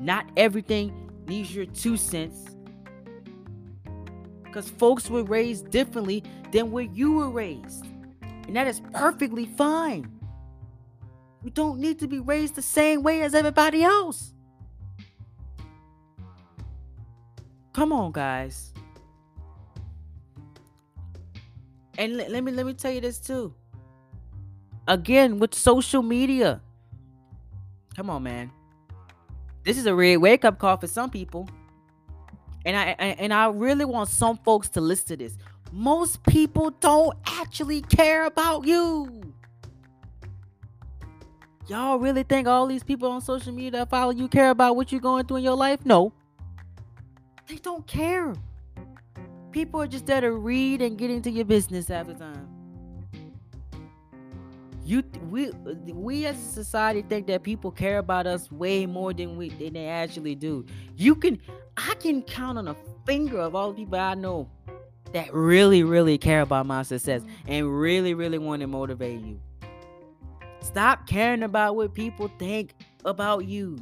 Not 0.00 0.30
everything 0.36 1.01
needs 1.26 1.54
your 1.54 1.66
two 1.66 1.96
cents. 1.96 2.56
Because 4.42 4.68
folks 4.68 5.08
were 5.08 5.24
raised 5.24 5.70
differently 5.70 6.22
than 6.50 6.70
where 6.70 6.84
you 6.84 7.12
were 7.12 7.30
raised. 7.30 7.86
And 8.46 8.56
that 8.56 8.66
is 8.66 8.80
perfectly 8.92 9.46
fine. 9.46 10.10
We 11.42 11.50
don't 11.50 11.80
need 11.80 11.98
to 12.00 12.06
be 12.06 12.18
raised 12.18 12.54
the 12.54 12.62
same 12.62 13.02
way 13.02 13.22
as 13.22 13.34
everybody 13.34 13.82
else. 13.82 14.32
Come 17.72 17.92
on, 17.92 18.12
guys. 18.12 18.72
And 21.98 22.16
let, 22.16 22.30
let 22.30 22.44
me 22.44 22.52
let 22.52 22.66
me 22.66 22.74
tell 22.74 22.92
you 22.92 23.00
this 23.00 23.18
too. 23.18 23.54
Again, 24.88 25.38
with 25.38 25.54
social 25.54 26.02
media. 26.02 26.60
Come 27.96 28.10
on, 28.10 28.22
man. 28.22 28.50
This 29.64 29.78
is 29.78 29.86
a 29.86 29.94
real 29.94 30.20
wake 30.20 30.44
up 30.44 30.58
call 30.58 30.76
for 30.76 30.86
some 30.86 31.10
people. 31.10 31.48
And 32.64 32.76
I 32.76 32.82
and 33.18 33.32
I 33.34 33.46
really 33.48 33.84
want 33.84 34.08
some 34.08 34.36
folks 34.38 34.68
to 34.70 34.80
listen 34.80 35.08
to 35.08 35.16
this. 35.16 35.36
Most 35.72 36.22
people 36.24 36.70
don't 36.70 37.16
actually 37.26 37.80
care 37.82 38.26
about 38.26 38.66
you. 38.66 39.32
Y'all 41.68 41.98
really 41.98 42.22
think 42.24 42.46
all 42.46 42.66
these 42.66 42.82
people 42.82 43.10
on 43.10 43.20
social 43.20 43.52
media 43.52 43.70
that 43.70 43.90
follow 43.90 44.10
you 44.10 44.28
care 44.28 44.50
about 44.50 44.76
what 44.76 44.92
you're 44.92 45.00
going 45.00 45.24
through 45.26 45.38
in 45.38 45.44
your 45.44 45.56
life? 45.56 45.84
No. 45.84 46.12
They 47.48 47.56
don't 47.56 47.86
care. 47.86 48.34
People 49.52 49.80
are 49.80 49.86
just 49.86 50.06
there 50.06 50.20
to 50.20 50.32
read 50.32 50.82
and 50.82 50.98
get 50.98 51.10
into 51.10 51.30
your 51.30 51.44
business 51.44 51.88
half 51.88 52.06
the 52.06 52.14
time. 52.14 52.61
You 54.84 55.04
we 55.30 55.50
we 55.92 56.26
as 56.26 56.36
a 56.36 56.52
society 56.52 57.02
think 57.02 57.26
that 57.28 57.42
people 57.42 57.70
care 57.70 57.98
about 57.98 58.26
us 58.26 58.50
way 58.50 58.84
more 58.86 59.12
than 59.12 59.36
we 59.36 59.50
than 59.50 59.74
they 59.74 59.86
actually 59.86 60.34
do. 60.34 60.66
You 60.96 61.14
can 61.14 61.38
I 61.76 61.94
can 62.00 62.22
count 62.22 62.58
on 62.58 62.68
a 62.68 62.76
finger 63.06 63.38
of 63.38 63.54
all 63.54 63.72
the 63.72 63.76
people 63.84 63.98
I 63.98 64.14
know 64.14 64.50
that 65.12 65.32
really, 65.32 65.82
really 65.82 66.18
care 66.18 66.40
about 66.40 66.66
my 66.66 66.82
success 66.82 67.22
and 67.46 67.80
really, 67.80 68.14
really 68.14 68.38
want 68.38 68.60
to 68.60 68.66
motivate 68.66 69.20
you. 69.20 69.40
Stop 70.60 71.06
caring 71.06 71.42
about 71.42 71.76
what 71.76 71.92
people 71.94 72.30
think 72.38 72.74
about 73.04 73.46
you. 73.46 73.78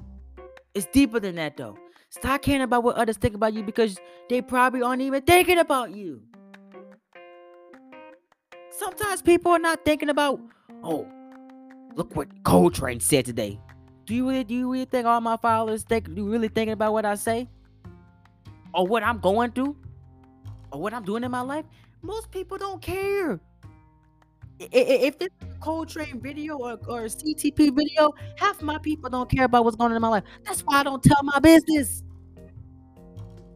It's 0.75 0.87
deeper 0.87 1.21
than 1.21 1.37
that 1.37 1.57
though. 1.57 1.79
Stop 2.11 2.43
caring 2.43 2.63
about 2.63 2.83
what 2.83 2.97
others 2.97 3.17
think 3.17 3.35
about 3.35 3.55
you 3.55 3.63
because 3.63 3.97
they 4.29 4.43
probably 4.43 4.83
aren't 4.83 5.03
even 5.03 5.23
thinking 5.23 5.59
about 5.59 5.93
you. 5.93 6.23
Sometimes 8.71 9.23
people 9.23 9.53
are 9.53 9.59
not 9.59 9.85
thinking 9.85 10.09
about, 10.09 10.41
oh, 10.83 11.07
look 11.95 12.15
what 12.17 12.29
Coletrain 12.43 13.01
said 13.01 13.25
today. 13.25 13.59
Do 14.05 14.15
you 14.15 14.29
really 14.29 14.45
do 14.45 14.55
you 14.55 14.73
really 14.73 14.87
think 14.87 15.07
all 15.07 15.21
my 15.21 15.37
followers 15.37 15.83
think 15.83 16.09
you 16.15 16.29
really 16.29 16.49
thinking 16.49 16.73
about 16.73 16.93
what 16.93 17.05
I 17.05 17.15
say? 17.15 17.49
Or 18.75 18.87
what 18.87 19.03
I'm 19.03 19.19
going 19.19 19.53
through? 19.53 19.77
Or 20.73 20.81
what 20.81 20.95
I'm 20.95 21.05
doing 21.05 21.25
in 21.25 21.31
my 21.31 21.41
life? 21.41 21.65
Most 22.03 22.31
people 22.31 22.57
don't 22.57 22.81
care. 22.81 23.41
If 24.59 25.19
this 25.19 25.29
Coletrain 25.61 26.21
video 26.21 26.59
or, 26.59 26.73
or 26.87 27.03
CTP 27.03 27.75
video, 27.75 28.13
half 28.37 28.61
my 28.63 28.79
people 28.79 29.09
don't 29.09 29.31
care 29.31 29.45
about 29.45 29.65
what's 29.65 29.77
going 29.77 29.91
on 29.91 29.97
in 29.97 30.03
my 30.03 30.09
life. 30.09 30.25
That's 30.45 30.61
why 30.63 30.81
I 30.81 30.83
don't 30.83 31.03
tell 31.03 31.23
my 31.23 31.39
business 31.39 32.03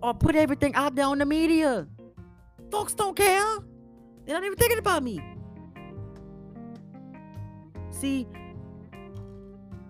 or 0.02 0.14
put 0.14 0.34
everything 0.34 0.74
out 0.74 0.94
there 0.94 1.06
on 1.06 1.18
the 1.18 1.26
media. 1.26 1.87
Folks 2.70 2.94
don't 2.94 3.16
care. 3.16 3.58
They're 4.24 4.34
not 4.34 4.44
even 4.44 4.56
thinking 4.56 4.78
about 4.78 5.02
me. 5.02 5.20
See, 8.00 8.26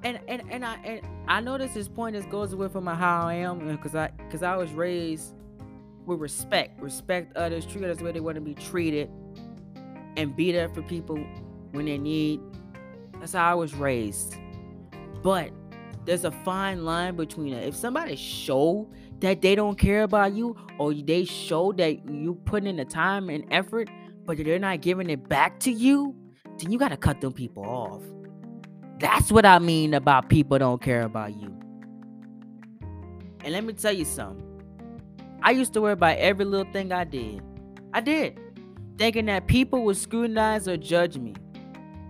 and 0.03 0.21
and 0.29 0.43
and 0.51 0.65
I 0.65 0.75
and 0.85 1.01
I 1.27 1.41
know 1.41 1.57
this 1.57 1.89
point 1.89 2.15
this 2.15 2.27
goes 2.27 2.53
away 2.53 2.69
from 2.69 2.87
how 2.87 3.27
I 3.27 3.35
am 3.35 3.67
uh, 3.67 3.73
because 3.73 3.95
I 3.95 4.09
because 4.09 4.43
I 4.43 4.57
was 4.57 4.71
raised 4.73 5.35
with 6.05 6.21
respect, 6.21 6.81
respect 6.83 7.35
others, 7.35 7.65
treat 7.65 7.83
others 7.83 7.99
the 7.99 8.05
way 8.05 8.13
they 8.13 8.21
want 8.21 8.35
to 8.35 8.43
be 8.43 8.55
treated, 8.55 9.11
and 10.17 10.37
be 10.37 10.53
there 10.53 10.69
for 10.69 10.83
people 10.83 11.17
when 11.73 11.87
they 11.87 11.97
need. 11.97 12.41
That's 13.21 13.33
how 13.33 13.51
I 13.51 13.55
was 13.55 13.75
raised. 13.75 14.37
But 15.23 15.51
there's 16.05 16.25
a 16.25 16.31
fine 16.31 16.85
line 16.85 17.17
between 17.17 17.55
it. 17.55 17.67
If 17.67 17.75
somebody 17.75 18.17
show 18.17 18.91
that 19.21 19.41
they 19.41 19.55
don't 19.55 19.79
care 19.79 20.03
about 20.03 20.35
you, 20.35 20.57
or 20.79 20.93
they 20.93 21.25
show 21.25 21.73
that 21.73 22.07
you 22.07 22.35
put 22.45 22.65
in 22.65 22.77
the 22.77 22.85
time 22.85 23.31
and 23.31 23.47
effort, 23.51 23.89
but 24.27 24.37
they're 24.37 24.59
not 24.59 24.83
giving 24.83 25.09
it 25.09 25.27
back 25.27 25.59
to 25.61 25.73
you, 25.73 26.15
then 26.59 26.71
you 26.71 26.79
gotta 26.79 26.97
cut 26.97 27.21
them 27.21 27.33
people 27.33 27.65
off. 27.65 28.03
That's 28.99 29.31
what 29.33 29.45
I 29.45 29.59
mean 29.59 29.95
about 29.95 30.29
people 30.29 30.59
don't 30.59 30.81
care 30.81 31.03
about 31.03 31.35
you. 31.35 31.55
And 33.45 33.53
let 33.53 33.65
me 33.65 33.73
tell 33.75 33.93
you 33.93 34.05
something. 34.05 34.43
I 35.43 35.51
used 35.51 35.75
to 35.75 35.83
worry 35.83 35.93
about 35.93 36.17
every 36.17 36.47
little 36.47 36.71
thing 36.73 36.93
I 36.93 37.05
did. 37.05 37.43
I 37.93 38.01
did. 38.01 38.41
Thinking 38.97 39.27
that 39.27 39.47
people 39.47 39.85
would 39.85 39.97
scrutinize 39.97 40.67
or 40.67 40.77
judge 40.77 41.19
me. 41.19 41.35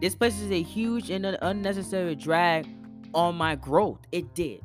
This 0.01 0.15
place 0.15 0.39
is 0.41 0.51
a 0.51 0.63
huge 0.63 1.11
and 1.11 1.27
an 1.27 1.37
unnecessary 1.43 2.15
drag 2.15 2.69
on 3.15 3.35
my 3.35 3.57
growth. 3.57 3.99
It 4.13 4.35
did. 4.35 4.61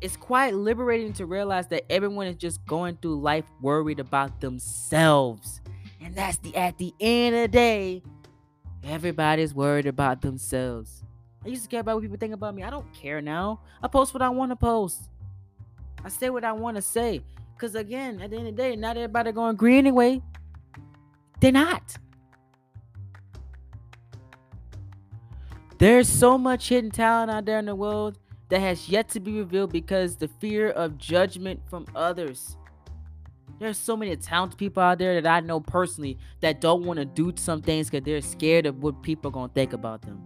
It's 0.00 0.16
quite 0.16 0.54
liberating 0.54 1.12
to 1.14 1.26
realize 1.26 1.68
that 1.68 1.90
everyone 1.90 2.26
is 2.26 2.36
just 2.36 2.64
going 2.66 2.98
through 3.00 3.20
life 3.20 3.44
worried 3.60 4.00
about 4.00 4.40
themselves. 4.40 5.60
And 6.00 6.14
that's 6.14 6.38
the 6.38 6.54
at 6.56 6.76
the 6.78 6.92
end 7.00 7.36
of 7.36 7.42
the 7.42 7.48
day, 7.48 8.02
everybody's 8.84 9.54
worried 9.54 9.86
about 9.86 10.22
themselves. 10.22 11.02
I 11.44 11.48
used 11.48 11.64
to 11.64 11.68
care 11.68 11.80
about 11.80 11.96
what 11.96 12.02
people 12.02 12.16
think 12.16 12.34
about 12.34 12.54
me. 12.54 12.62
I 12.62 12.70
don't 12.70 12.92
care 12.94 13.20
now. 13.20 13.60
I 13.82 13.88
post 13.88 14.14
what 14.14 14.22
I 14.22 14.28
want 14.28 14.52
to 14.52 14.56
post. 14.56 15.10
I 16.04 16.08
say 16.08 16.30
what 16.30 16.44
I 16.44 16.52
want 16.52 16.76
to 16.76 16.82
say. 16.82 17.22
Cause 17.58 17.74
again, 17.74 18.20
at 18.20 18.30
the 18.30 18.36
end 18.36 18.48
of 18.48 18.56
the 18.56 18.62
day, 18.62 18.76
not 18.76 18.96
everybody 18.96 19.30
going 19.32 19.54
agree 19.54 19.78
anyway. 19.78 20.20
They're 21.40 21.52
not. 21.52 21.96
There's 25.78 26.08
so 26.08 26.38
much 26.38 26.68
hidden 26.68 26.90
talent 26.90 27.30
out 27.30 27.44
there 27.44 27.58
in 27.58 27.66
the 27.66 27.74
world 27.74 28.18
that 28.48 28.60
has 28.60 28.88
yet 28.88 29.08
to 29.10 29.20
be 29.20 29.38
revealed 29.38 29.72
because 29.72 30.16
the 30.16 30.28
fear 30.28 30.70
of 30.70 30.98
judgment 30.98 31.60
from 31.68 31.86
others. 31.94 32.56
There's 33.62 33.78
so 33.78 33.96
many 33.96 34.16
talented 34.16 34.58
people 34.58 34.82
out 34.82 34.98
there 34.98 35.20
that 35.20 35.32
I 35.32 35.38
know 35.38 35.60
personally 35.60 36.18
that 36.40 36.60
don't 36.60 36.84
want 36.84 36.98
to 36.98 37.04
do 37.04 37.32
some 37.36 37.62
things 37.62 37.88
because 37.88 38.04
they're 38.04 38.20
scared 38.20 38.66
of 38.66 38.82
what 38.82 39.04
people 39.04 39.28
are 39.28 39.32
gonna 39.32 39.52
think 39.54 39.72
about 39.72 40.02
them. 40.02 40.20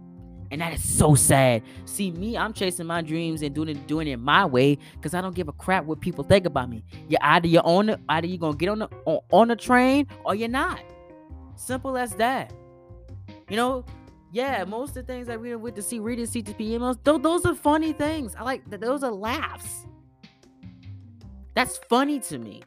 And 0.49 0.59
that 0.59 0.73
is 0.73 0.97
so 0.97 1.13
sad. 1.13 1.61
See, 1.85 2.09
me, 2.09 2.35
I'm 2.35 2.51
chasing 2.51 2.87
my 2.87 3.03
dreams 3.03 3.43
and 3.43 3.53
doing 3.53 3.69
it, 3.69 3.85
doing 3.85 4.07
it 4.07 4.17
my 4.17 4.43
way 4.43 4.79
because 4.93 5.13
I 5.13 5.21
don't 5.21 5.35
give 5.35 5.49
a 5.49 5.51
crap 5.51 5.85
what 5.85 6.01
people 6.01 6.23
think 6.23 6.47
about 6.47 6.67
me. 6.67 6.83
You're 7.09 7.19
either 7.21 7.47
you're 7.47 7.61
on 7.63 7.85
the, 7.85 7.99
either 8.09 8.25
you're 8.25 8.39
gonna 8.39 8.57
get 8.57 8.69
on 8.69 8.79
the 8.79 8.89
on, 9.05 9.19
on 9.31 9.47
the 9.49 9.55
train 9.55 10.07
or 10.25 10.33
you're 10.33 10.49
not. 10.49 10.81
Simple 11.57 11.95
as 11.95 12.15
that. 12.15 12.51
You 13.49 13.55
know, 13.55 13.85
yeah, 14.31 14.63
most 14.63 14.97
of 14.97 15.05
the 15.05 15.13
things 15.13 15.27
that 15.27 15.39
we 15.39 15.55
with 15.55 15.75
to 15.75 15.83
see 15.83 15.99
reading 15.99 16.25
CTP 16.25 16.71
emails, 16.71 16.97
those, 17.03 17.21
those 17.21 17.45
are 17.45 17.53
funny 17.53 17.93
things. 17.93 18.33
I 18.35 18.41
like 18.41 18.67
that. 18.71 18.81
Those 18.81 19.03
are 19.03 19.11
laughs. 19.11 19.85
That's 21.53 21.77
funny 21.87 22.19
to 22.21 22.39
me. 22.39 22.63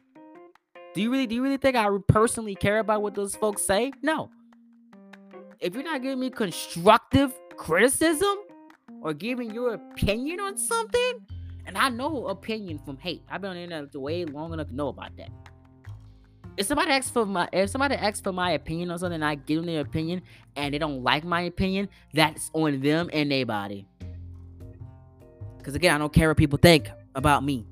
Do 0.93 1.01
you 1.01 1.09
really 1.11 1.27
do 1.27 1.35
you 1.35 1.43
really 1.43 1.57
think 1.57 1.75
I 1.75 1.87
personally 2.07 2.55
care 2.55 2.79
about 2.79 3.01
what 3.01 3.15
those 3.15 3.35
folks 3.35 3.61
say? 3.61 3.93
No. 4.01 4.29
If 5.59 5.73
you're 5.73 5.83
not 5.83 6.01
giving 6.01 6.19
me 6.19 6.29
constructive 6.29 7.31
criticism 7.55 8.35
or 9.01 9.13
giving 9.13 9.51
your 9.51 9.75
opinion 9.75 10.39
on 10.39 10.57
something, 10.57 11.13
and 11.65 11.77
I 11.77 11.89
know 11.89 12.27
opinion 12.27 12.79
from 12.79 12.97
hate. 12.97 13.21
I've 13.29 13.41
been 13.41 13.51
on 13.51 13.55
the 13.55 13.63
internet 13.63 13.95
way 13.95 14.25
long 14.25 14.51
enough 14.51 14.67
to 14.67 14.75
know 14.75 14.89
about 14.89 15.15
that. 15.17 15.29
If 16.57 16.65
somebody 16.65 16.91
asks 16.91 17.09
for 17.09 17.25
my 17.25 17.47
if 17.53 17.69
somebody 17.69 17.95
asks 17.95 18.19
for 18.19 18.33
my 18.33 18.51
opinion 18.51 18.91
on 18.91 18.99
something, 18.99 19.23
I 19.23 19.35
give 19.35 19.57
them 19.57 19.67
their 19.67 19.81
opinion 19.81 20.21
and 20.57 20.73
they 20.73 20.77
don't 20.77 21.03
like 21.03 21.23
my 21.23 21.41
opinion, 21.41 21.87
that's 22.13 22.51
on 22.53 22.81
them 22.81 23.09
and 23.13 23.31
their 23.31 23.45
body. 23.45 23.87
Cause 25.63 25.75
again, 25.75 25.95
I 25.95 25.97
don't 25.99 26.11
care 26.11 26.27
what 26.27 26.37
people 26.37 26.59
think 26.61 26.89
about 27.15 27.45
me. 27.45 27.65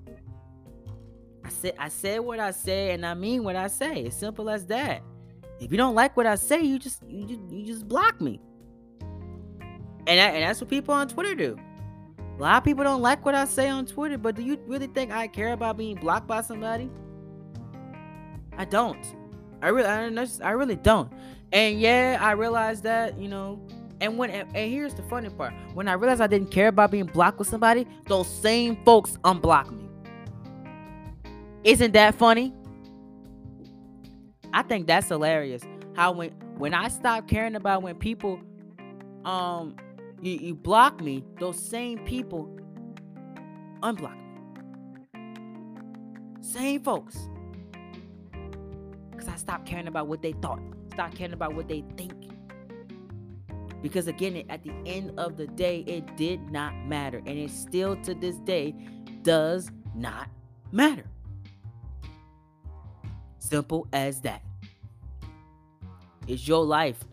I 1.80 1.90
said 1.90 2.16
I 2.16 2.20
what 2.20 2.40
I 2.40 2.52
say 2.52 2.92
and 2.92 3.04
I 3.04 3.16
mean 3.16 3.44
what 3.44 3.56
I 3.56 3.68
say. 3.68 4.04
It's 4.04 4.16
simple 4.16 4.50
as 4.50 4.68
that. 4.68 5.02
If 5.60 5.72
you 5.72 5.78
don't 5.78 5.96
like 5.96 6.16
what 6.16 6.28
I 6.28 6.36
say, 6.36 6.62
you 6.62 6.78
just 6.78 7.02
you 7.08 7.26
just, 7.26 7.42
you 7.50 7.66
just 7.66 7.88
block 7.88 8.22
me. 8.22 8.40
And, 9.02 10.18
that, 10.20 10.34
and 10.34 10.44
that's 10.44 10.62
what 10.62 10.70
people 10.70 10.94
on 10.94 11.08
Twitter 11.08 11.36
do. 11.36 11.58
A 12.38 12.42
lot 12.42 12.58
of 12.58 12.64
people 12.64 12.84
don't 12.84 13.02
like 13.02 13.26
what 13.26 13.36
I 13.36 13.46
say 13.46 13.68
on 13.68 13.86
Twitter, 13.86 14.18
but 14.18 14.36
do 14.36 14.44
you 14.44 14.60
really 14.68 14.88
think 14.88 15.12
I 15.12 15.28
care 15.28 15.54
about 15.54 15.78
being 15.78 15.96
blocked 15.96 16.28
by 16.28 16.42
somebody? 16.42 16.90
I 18.58 18.66
don't. 18.66 19.04
I 19.62 19.70
really, 19.70 19.90
I, 19.90 20.28
I 20.44 20.52
really 20.52 20.76
don't. 20.76 21.12
And 21.52 21.82
yeah, 21.82 22.18
I 22.22 22.32
realized 22.32 22.84
that, 22.84 23.18
you 23.20 23.28
know, 23.28 23.60
and 24.02 24.18
when 24.18 24.30
and, 24.30 24.48
and 24.56 24.72
here's 24.72 24.94
the 24.94 25.04
funny 25.04 25.30
part: 25.30 25.54
when 25.74 25.88
I 25.88 25.94
realized 25.94 26.22
I 26.22 26.28
didn't 26.28 26.52
care 26.52 26.68
about 26.68 26.92
being 26.92 27.06
blocked 27.06 27.40
with 27.40 27.48
somebody, 27.48 27.88
those 28.06 28.28
same 28.28 28.78
folks 28.86 29.18
unblock 29.24 29.72
me. 29.72 29.79
Isn't 31.64 31.94
that 31.94 32.16
funny? 32.16 32.54
I 34.54 34.64
think 34.64 34.88
that's 34.88 35.08
hilarious. 35.10 35.64
How 35.96 36.12
when 36.14 36.32
when 36.58 36.74
I 36.74 36.88
stop 36.88 37.28
caring 37.28 37.56
about 37.56 37.84
when 37.84 37.96
people 37.96 38.40
um 39.26 39.76
you, 40.22 40.34
you 40.34 40.56
block 40.56 41.02
me, 41.02 41.24
those 41.40 41.62
same 41.62 42.00
people 42.00 42.50
unblock 43.82 44.16
me. 44.16 44.30
Same 46.42 46.82
folks. 46.82 47.30
Because 49.12 49.28
I 49.28 49.36
stopped 49.36 49.66
caring 49.66 49.88
about 49.88 50.08
what 50.08 50.22
they 50.22 50.32
thought, 50.34 50.60
stopped 50.92 51.16
caring 51.16 51.34
about 51.34 51.54
what 51.56 51.68
they 51.68 51.84
think. 51.98 52.14
Because 53.82 54.08
again, 54.08 54.44
at 54.50 54.64
the 54.64 54.74
end 54.86 55.18
of 55.20 55.38
the 55.38 55.48
day, 55.48 55.86
it 55.88 56.18
did 56.18 56.52
not 56.52 56.76
matter. 56.86 57.20
And 57.20 57.38
it 57.38 57.52
still 57.52 57.96
to 58.04 58.14
this 58.14 58.36
day 58.40 58.76
does 59.24 59.72
not 59.96 60.28
matter. 60.72 61.06
Simple 63.50 63.88
as 63.92 64.22
that. 64.22 64.44
It's 66.28 66.48
your 66.48 66.64
life. 66.64 67.04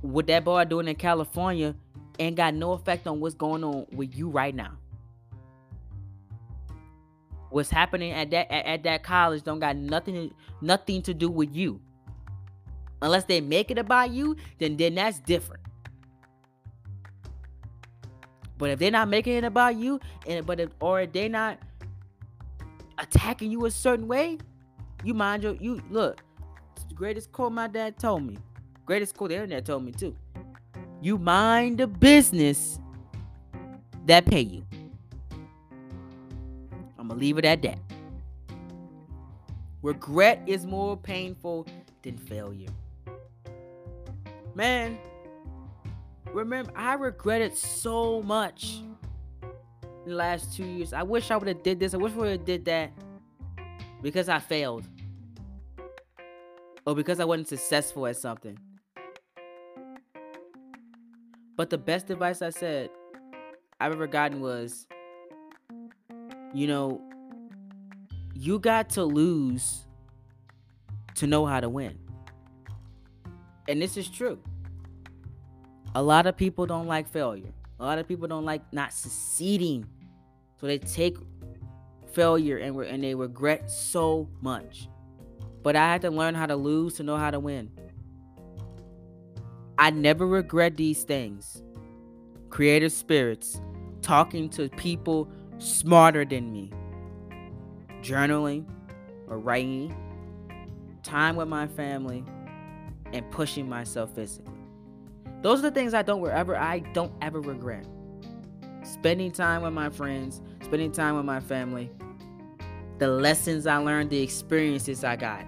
What 0.00 0.26
that 0.28 0.42
boy 0.44 0.64
doing 0.64 0.88
in 0.88 0.96
California 0.96 1.74
ain't 2.18 2.36
got 2.36 2.54
no 2.54 2.72
effect 2.72 3.06
on 3.06 3.20
what's 3.20 3.34
going 3.34 3.62
on 3.62 3.86
with 3.92 4.16
you 4.16 4.30
right 4.30 4.54
now. 4.54 4.78
What's 7.50 7.68
happening 7.68 8.12
at 8.12 8.30
that 8.30 8.50
at, 8.50 8.66
at 8.66 8.82
that 8.84 9.02
college 9.02 9.42
don't 9.42 9.60
got 9.60 9.76
nothing 9.76 10.32
nothing 10.62 11.02
to 11.02 11.12
do 11.12 11.28
with 11.28 11.54
you. 11.54 11.78
Unless 13.02 13.24
they 13.24 13.42
make 13.42 13.70
it 13.70 13.76
about 13.76 14.10
you, 14.10 14.36
then 14.58 14.78
then 14.78 14.94
that's 14.94 15.18
different. 15.18 15.62
But 18.56 18.70
if 18.70 18.78
they're 18.78 18.90
not 18.90 19.08
making 19.08 19.34
it 19.34 19.44
about 19.44 19.76
you, 19.76 20.00
and 20.26 20.46
but 20.46 20.58
if 20.58 20.70
or 20.80 21.04
they're 21.04 21.28
not 21.28 21.58
attacking 22.96 23.50
you 23.50 23.66
a 23.66 23.70
certain 23.70 24.08
way, 24.08 24.38
you 25.04 25.14
mind 25.14 25.42
your 25.42 25.54
you 25.56 25.80
look. 25.90 26.22
greatest 26.94 27.30
quote 27.32 27.52
my 27.52 27.66
dad 27.66 27.98
told 27.98 28.24
me. 28.24 28.38
Greatest 28.86 29.16
quote 29.16 29.30
the 29.30 29.36
internet 29.36 29.64
told 29.64 29.84
me 29.84 29.92
too. 29.92 30.16
You 31.00 31.18
mind 31.18 31.78
the 31.78 31.86
business 31.86 32.78
that 34.06 34.24
pay 34.26 34.40
you. 34.40 34.64
I'm 36.98 37.08
gonna 37.08 37.20
leave 37.20 37.38
it 37.38 37.44
at 37.44 37.62
that. 37.62 37.78
Regret 39.82 40.42
is 40.46 40.64
more 40.64 40.96
painful 40.96 41.66
than 42.02 42.16
failure. 42.16 42.70
Man, 44.54 44.96
remember, 46.32 46.72
I 46.74 46.94
regretted 46.94 47.54
so 47.54 48.22
much 48.22 48.80
in 50.04 50.10
the 50.10 50.14
last 50.14 50.56
two 50.56 50.64
years. 50.64 50.94
I 50.94 51.02
wish 51.02 51.30
I 51.30 51.36
would 51.36 51.48
have 51.48 51.62
did 51.62 51.80
this. 51.80 51.92
I 51.92 51.98
wish 51.98 52.12
I 52.12 52.16
would 52.16 52.30
have 52.30 52.44
did 52.46 52.64
that 52.64 52.92
because 54.00 54.28
I 54.28 54.38
failed. 54.38 54.86
Or 56.86 56.94
because 56.94 57.20
I 57.20 57.24
wasn't 57.24 57.48
successful 57.48 58.06
at 58.06 58.16
something. 58.16 58.58
But 61.56 61.70
the 61.70 61.78
best 61.78 62.10
advice 62.10 62.42
I 62.42 62.50
said 62.50 62.90
I've 63.80 63.92
ever 63.92 64.06
gotten 64.06 64.40
was, 64.40 64.86
you 66.52 66.66
know, 66.66 67.00
you 68.34 68.58
got 68.58 68.90
to 68.90 69.04
lose 69.04 69.86
to 71.16 71.26
know 71.26 71.46
how 71.46 71.60
to 71.60 71.68
win. 71.68 71.98
And 73.68 73.80
this 73.80 73.96
is 73.96 74.08
true. 74.08 74.38
A 75.94 76.02
lot 76.02 76.26
of 76.26 76.36
people 76.36 76.66
don't 76.66 76.86
like 76.86 77.08
failure. 77.08 77.52
A 77.78 77.84
lot 77.84 77.98
of 77.98 78.08
people 78.08 78.26
don't 78.26 78.44
like 78.44 78.62
not 78.72 78.92
succeeding. 78.92 79.86
So 80.60 80.66
they 80.66 80.78
take 80.78 81.16
failure 82.12 82.58
and, 82.58 82.76
and 82.76 83.02
they 83.02 83.14
regret 83.14 83.70
so 83.70 84.28
much. 84.40 84.88
But 85.64 85.76
I 85.76 85.90
had 85.90 86.02
to 86.02 86.10
learn 86.10 86.34
how 86.34 86.44
to 86.46 86.56
lose 86.56 86.94
to 86.94 87.02
know 87.02 87.16
how 87.16 87.30
to 87.30 87.40
win. 87.40 87.70
I 89.78 89.90
never 89.90 90.26
regret 90.26 90.76
these 90.76 91.02
things. 91.04 91.62
Creative 92.50 92.92
spirits, 92.92 93.60
talking 94.02 94.50
to 94.50 94.68
people 94.68 95.28
smarter 95.58 96.26
than 96.26 96.52
me, 96.52 96.70
journaling 98.02 98.66
or 99.26 99.38
writing, 99.38 99.96
time 101.02 101.34
with 101.34 101.48
my 101.48 101.66
family, 101.66 102.24
and 103.14 103.28
pushing 103.30 103.66
myself 103.66 104.14
physically. 104.14 104.52
Those 105.40 105.60
are 105.60 105.62
the 105.62 105.70
things 105.70 105.94
I 105.94 106.02
don't 106.02 106.28
ever 106.28 106.56
I 106.56 106.80
don't 106.80 107.12
ever 107.22 107.40
regret. 107.40 107.86
Spending 108.82 109.32
time 109.32 109.62
with 109.62 109.72
my 109.72 109.88
friends, 109.88 110.42
spending 110.62 110.92
time 110.92 111.16
with 111.16 111.24
my 111.24 111.40
family, 111.40 111.90
the 112.98 113.08
lessons 113.08 113.66
I 113.66 113.78
learned, 113.78 114.10
the 114.10 114.20
experiences 114.20 115.04
I 115.04 115.16
got. 115.16 115.46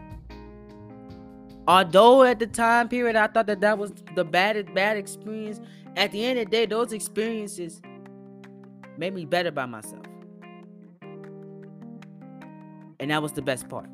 Although 1.69 2.23
at 2.23 2.39
the 2.39 2.47
time 2.47 2.89
period 2.89 3.17
I 3.17 3.27
thought 3.27 3.47
that 3.49 3.61
that 3.61 3.77
was 3.77 3.93
the 4.15 4.25
bad 4.25 4.73
bad 4.73 4.97
experience, 4.97 5.61
at 5.97 6.13
the 6.13 6.25
end 6.25 6.39
of 6.39 6.45
the 6.45 6.51
day, 6.51 6.67
those 6.67 6.93
experiences 6.93 7.83
made 8.97 9.13
me 9.15 9.25
better 9.25 9.51
by 9.51 9.67
myself. 9.67 10.05
And 13.01 13.11
that 13.11 13.21
was 13.21 13.33
the 13.33 13.43
best 13.43 13.69
part. 13.69 13.89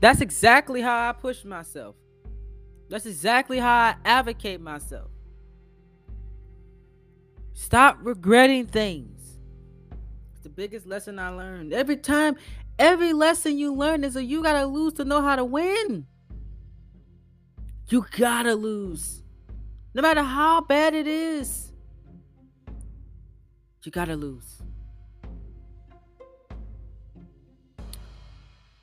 That's 0.00 0.20
exactly 0.20 0.80
how 0.80 1.10
I 1.10 1.12
push 1.12 1.44
myself. 1.44 1.94
That's 2.88 3.06
exactly 3.06 3.58
how 3.58 3.72
I 3.72 3.96
advocate 4.04 4.60
myself. 4.60 5.10
Stop 7.60 7.98
regretting 8.00 8.66
things. 8.66 9.38
It's 10.32 10.42
the 10.42 10.48
biggest 10.48 10.86
lesson 10.86 11.18
I 11.18 11.28
learned. 11.28 11.74
Every 11.74 11.98
time, 11.98 12.36
every 12.78 13.12
lesson 13.12 13.58
you 13.58 13.74
learn 13.74 14.02
is 14.02 14.14
that 14.14 14.24
you 14.24 14.42
gotta 14.42 14.64
lose 14.64 14.94
to 14.94 15.04
know 15.04 15.20
how 15.20 15.36
to 15.36 15.44
win. 15.44 16.06
You 17.88 18.06
gotta 18.16 18.54
lose. 18.54 19.22
No 19.92 20.00
matter 20.00 20.22
how 20.22 20.62
bad 20.62 20.94
it 20.94 21.06
is. 21.06 21.70
You 23.82 23.92
gotta 23.92 24.16
lose. 24.16 24.62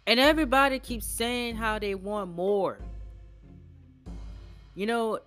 And 0.06 0.20
everybody 0.20 0.78
keeps 0.78 1.08
saying 1.08 1.56
how 1.56 1.80
they 1.80 1.96
want 1.96 2.30
more. 2.30 2.78
You 4.76 4.86
know, 4.86 5.20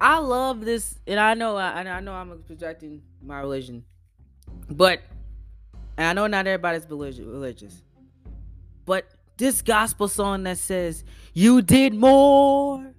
I 0.00 0.18
love 0.18 0.64
this, 0.64 0.98
and 1.06 1.20
I 1.20 1.34
know 1.34 1.56
I, 1.56 1.80
I 1.80 2.00
know 2.00 2.12
I'm 2.12 2.42
projecting 2.46 3.02
my 3.22 3.40
religion, 3.40 3.84
but 4.68 5.00
and 5.96 6.06
I 6.06 6.12
know 6.12 6.26
not 6.26 6.46
everybody's 6.46 6.86
religious, 6.86 7.82
but 8.84 9.06
this 9.36 9.62
gospel 9.62 10.08
song 10.08 10.42
that 10.44 10.58
says, 10.58 11.04
"You 11.32 11.62
did 11.62 11.94
more 11.94 12.92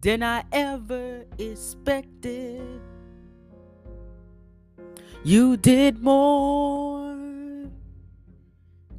than 0.00 0.22
I 0.22 0.44
ever 0.52 1.24
expected. 1.38 2.80
You 5.24 5.56
did 5.56 6.02
more 6.02 7.14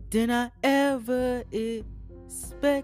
than 0.10 0.30
I 0.30 0.52
ever 0.64 1.44
expected." 1.52 2.84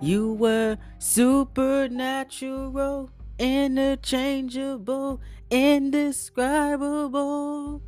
You 0.00 0.32
were 0.34 0.78
supernatural, 0.98 3.10
interchangeable, 3.38 5.20
indescribable. 5.50 7.82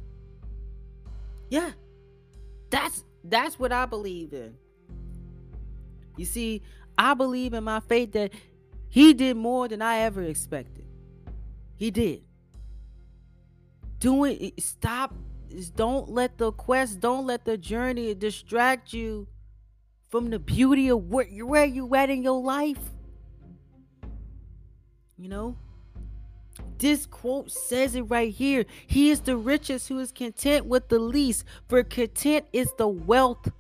Yeah. 1.51 1.73
That's 2.71 3.05
that's 3.25 3.59
what 3.59 3.73
I 3.73 3.87
believe 3.87 4.33
in. 4.33 4.55
You 6.17 6.25
see, 6.25 6.63
I 6.97 7.15
believe 7.15 7.55
in 7.55 7.65
my 7.65 7.81
faith 7.81 8.13
that 8.13 8.33
he 8.89 9.13
did 9.15 9.37
more 9.37 9.67
than 9.69 9.83
I 9.83 9.99
ever 9.99 10.23
expected. 10.23 10.85
He 11.77 11.91
did. 11.91 12.23
Doing 14.01 14.53
stop 14.59 15.13
don't 15.75 16.11
let 16.11 16.39
the 16.39 16.53
quest, 16.53 17.01
don't 17.01 17.27
let 17.27 17.45
the 17.45 17.57
journey 17.57 18.15
distract 18.15 18.93
you 18.93 19.27
from 20.09 20.31
the 20.31 20.39
beauty 20.39 20.89
of 20.89 21.09
where, 21.09 21.27
where 21.27 21.65
you 21.65 21.95
at 21.95 22.11
in 22.11 22.23
your 22.23 22.41
life. 22.41 22.79
You 25.17 25.29
know? 25.29 25.57
This 26.79 27.07
quote 27.07 27.51
says 27.51 27.95
it 27.95 28.03
right 28.03 28.33
here. 28.33 28.65
He 28.87 29.11
is 29.11 29.21
the 29.21 29.37
richest 29.37 29.89
who 29.89 29.99
is 29.99 30.13
content 30.13 30.67
with 30.67 30.89
the 30.89 30.99
least, 30.99 31.45
for 31.69 31.83
content 31.83 32.47
is 32.53 32.73
the 32.79 32.89
wealth 32.89 33.51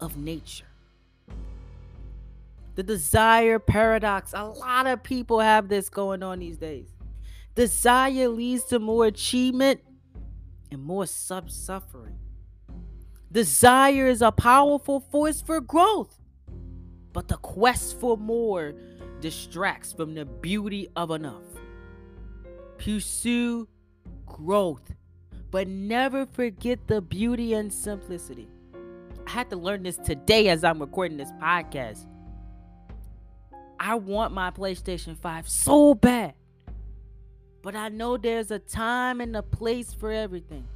of 0.00 0.16
nature. 0.16 0.64
The 2.74 2.82
desire 2.82 3.58
paradox. 3.58 4.32
A 4.34 4.44
lot 4.44 4.86
of 4.86 5.02
people 5.02 5.40
have 5.40 5.68
this 5.68 5.88
going 5.88 6.22
on 6.22 6.40
these 6.40 6.56
days. 6.56 6.88
Desire 7.54 8.28
leads 8.28 8.64
to 8.64 8.78
more 8.78 9.06
achievement 9.06 9.80
and 10.70 10.82
more 10.82 11.06
sub 11.06 11.50
suffering. 11.50 12.18
Desire 13.36 14.06
is 14.06 14.22
a 14.22 14.32
powerful 14.32 14.98
force 14.98 15.42
for 15.42 15.60
growth, 15.60 16.22
but 17.12 17.28
the 17.28 17.36
quest 17.36 18.00
for 18.00 18.16
more 18.16 18.72
distracts 19.20 19.92
from 19.92 20.14
the 20.14 20.24
beauty 20.24 20.88
of 20.96 21.10
enough. 21.10 21.44
Pursue 22.78 23.68
growth, 24.24 24.90
but 25.50 25.68
never 25.68 26.24
forget 26.24 26.86
the 26.86 27.02
beauty 27.02 27.52
and 27.52 27.70
simplicity. 27.70 28.48
I 29.26 29.30
had 29.32 29.50
to 29.50 29.56
learn 29.56 29.82
this 29.82 29.98
today 29.98 30.48
as 30.48 30.64
I'm 30.64 30.80
recording 30.80 31.18
this 31.18 31.32
podcast. 31.32 32.06
I 33.78 33.96
want 33.96 34.32
my 34.32 34.50
PlayStation 34.50 35.14
5 35.14 35.46
so 35.46 35.94
bad. 35.94 36.32
But 37.60 37.76
I 37.76 37.90
know 37.90 38.16
there's 38.16 38.50
a 38.50 38.58
time 38.58 39.20
and 39.20 39.36
a 39.36 39.42
place 39.42 39.92
for 39.92 40.10
everything. 40.10 40.66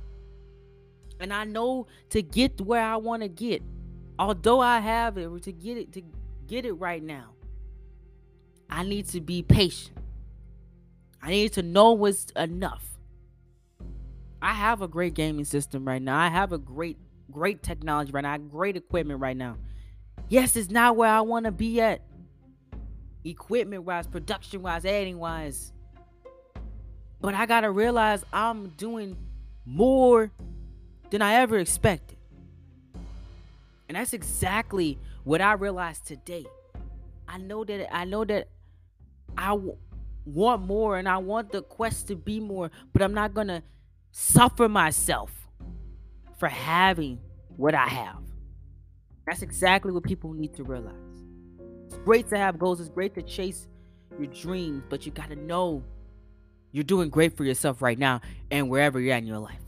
And 1.21 1.33
I 1.33 1.45
know 1.45 1.87
to 2.11 2.23
get 2.23 2.61
where 2.61 2.83
I 2.83 2.97
want 2.97 3.23
to 3.23 3.29
get, 3.29 3.63
although 4.19 4.61
I 4.61 4.81
have 4.81 5.19
it 5.19 5.43
to 5.43 5.53
get 5.53 5.77
it 5.77 5.93
to 5.93 6.03
get 6.47 6.65
it 6.65 6.73
right 6.73 7.03
now, 7.03 7.35
I 8.71 8.85
need 8.85 9.09
to 9.09 9.21
be 9.21 9.43
patient. 9.43 9.97
I 11.23 11.31
need 11.31 11.53
to 11.53 11.63
know 11.63 11.93
what's 11.93 12.31
enough. 12.31 12.85
I 14.41 14.55
have 14.55 14.81
a 14.81 14.89
great 14.89 15.13
gaming 15.13 15.45
system 15.45 15.87
right 15.87 16.01
now. 16.01 16.19
I 16.19 16.29
have 16.29 16.53
a 16.53 16.59
great, 16.59 16.97
great 17.31 17.63
technology 17.63 18.11
right 18.11 18.23
now. 18.23 18.39
great 18.39 18.77
equipment 18.77 19.21
right 19.21 19.37
now. 19.37 19.59
Yes, 20.31 20.57
it's 20.57 20.71
not 20.71 20.97
where 20.97 21.11
I 21.11 21.21
want 21.21 21.45
to 21.45 21.53
be 21.53 21.81
at. 21.81 22.01
Equipment 23.25 23.83
wise, 23.85 24.07
production 24.07 24.63
wise, 24.63 24.87
editing 24.87 25.19
wise. 25.19 25.75
But 27.21 27.35
I 27.35 27.45
gotta 27.45 27.71
realize 27.71 28.25
I'm 28.33 28.69
doing 28.71 29.17
more 29.67 30.31
than 31.11 31.23
I 31.23 31.35
ever 31.35 31.59
expected. 31.59 32.17
And 33.89 33.97
that's 33.97 34.13
exactly 34.13 34.99
what 35.25 35.41
I 35.41 35.53
realized 35.55 36.07
today. 36.07 36.47
I 37.27 37.39
know 37.39 37.65
that 37.65 37.95
I 37.95 38.05
know 38.05 38.25
that 38.25 38.49
I 39.37 39.51
w- 39.51 39.77
want 40.25 40.63
more 40.63 40.97
and 40.97 41.09
I 41.09 41.19
want 41.19 41.53
the 41.53 41.63
quest 41.63 42.09
to 42.09 42.17
be 42.17 42.41
more, 42.41 42.71
but 42.93 43.03
I'm 43.03 43.15
not 43.15 43.35
going 43.35 43.49
to 43.49 43.63
suffer 44.13 44.69
myself 44.69 45.33
for 46.39 46.49
having 46.49 47.21
what 47.57 47.75
I 47.75 47.87
have. 47.87 48.23
That's 49.27 49.43
exactly 49.43 49.93
what 49.93 50.05
people 50.05 50.33
need 50.33 50.55
to 50.55 50.65
realize. 50.65 50.95
It's 51.87 51.97
great 51.99 52.29
to 52.29 52.39
have 52.39 52.59
goals, 52.59 52.81
it's 52.81 52.89
great 52.89 53.15
to 53.15 53.23
chase 53.23 53.69
your 54.19 54.27
dreams, 54.29 54.83
but 54.89 55.07
you 55.07 55.13
got 55.13 55.31
to 55.31 55.37
know 55.37 55.83
you're 56.73 56.85
doing 56.85 57.11
great 57.11 57.37
for 57.37 57.45
yourself 57.45 57.83
right 57.83 57.99
now 57.99 58.21
and 58.51 58.69
wherever 58.69 59.01
you're 59.01 59.15
at 59.15 59.19
in 59.19 59.27
your 59.27 59.39
life. 59.39 59.61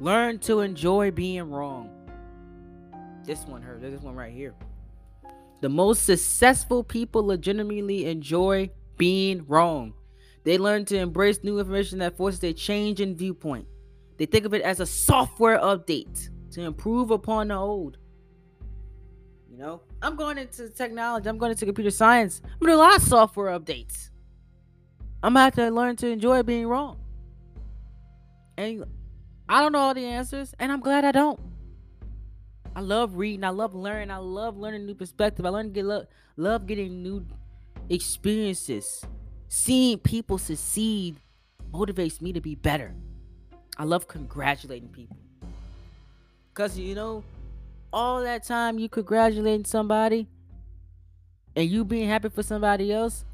Learn 0.00 0.38
to 0.40 0.60
enjoy 0.60 1.10
being 1.10 1.50
wrong. 1.50 1.90
This 3.24 3.44
one 3.44 3.60
hurt. 3.60 3.82
This 3.82 4.00
one 4.00 4.16
right 4.16 4.32
here. 4.32 4.54
The 5.60 5.68
most 5.68 6.04
successful 6.04 6.82
people 6.82 7.26
legitimately 7.26 8.06
enjoy 8.06 8.70
being 8.96 9.44
wrong. 9.46 9.92
They 10.44 10.56
learn 10.56 10.86
to 10.86 10.96
embrace 10.96 11.44
new 11.44 11.58
information 11.58 11.98
that 11.98 12.16
forces 12.16 12.42
a 12.44 12.54
change 12.54 13.00
in 13.00 13.14
viewpoint. 13.14 13.66
They 14.16 14.24
think 14.24 14.46
of 14.46 14.54
it 14.54 14.62
as 14.62 14.80
a 14.80 14.86
software 14.86 15.58
update 15.58 16.30
to 16.52 16.62
improve 16.62 17.10
upon 17.10 17.48
the 17.48 17.56
old. 17.56 17.98
You 19.50 19.58
know, 19.58 19.82
I'm 20.00 20.16
going 20.16 20.38
into 20.38 20.70
technology, 20.70 21.28
I'm 21.28 21.36
going 21.36 21.52
into 21.52 21.66
computer 21.66 21.90
science. 21.90 22.40
I'm 22.44 22.58
doing 22.60 22.72
a 22.72 22.78
lot 22.78 22.96
of 22.96 23.02
software 23.02 23.58
updates. 23.58 24.08
I'm 25.22 25.34
gonna 25.34 25.44
have 25.44 25.54
to 25.56 25.70
learn 25.70 25.96
to 25.96 26.08
enjoy 26.08 26.42
being 26.42 26.66
wrong. 26.66 26.98
And 28.56 28.84
I 29.50 29.60
don't 29.60 29.72
know 29.72 29.80
all 29.80 29.94
the 29.94 30.06
answers, 30.06 30.54
and 30.60 30.70
I'm 30.70 30.78
glad 30.78 31.04
I 31.04 31.10
don't. 31.10 31.40
I 32.76 32.80
love 32.80 33.16
reading. 33.16 33.42
I 33.42 33.48
love 33.48 33.74
learning. 33.74 34.12
I 34.12 34.18
love 34.18 34.56
learning 34.56 34.86
new 34.86 34.94
perspective. 34.94 35.44
I 35.44 35.48
learn 35.48 35.72
get 35.72 35.84
love, 36.36 36.66
getting 36.68 37.02
new 37.02 37.26
experiences. 37.88 39.04
Seeing 39.48 39.98
people 39.98 40.38
succeed 40.38 41.16
motivates 41.72 42.20
me 42.20 42.32
to 42.32 42.40
be 42.40 42.54
better. 42.54 42.94
I 43.76 43.82
love 43.82 44.06
congratulating 44.06 44.90
people. 44.90 45.16
Cause 46.54 46.78
you 46.78 46.94
know, 46.94 47.24
all 47.92 48.22
that 48.22 48.44
time 48.44 48.78
you 48.78 48.88
congratulating 48.88 49.64
somebody 49.64 50.28
and 51.56 51.68
you 51.68 51.84
being 51.84 52.08
happy 52.08 52.28
for 52.28 52.44
somebody 52.44 52.92
else, 52.92 53.24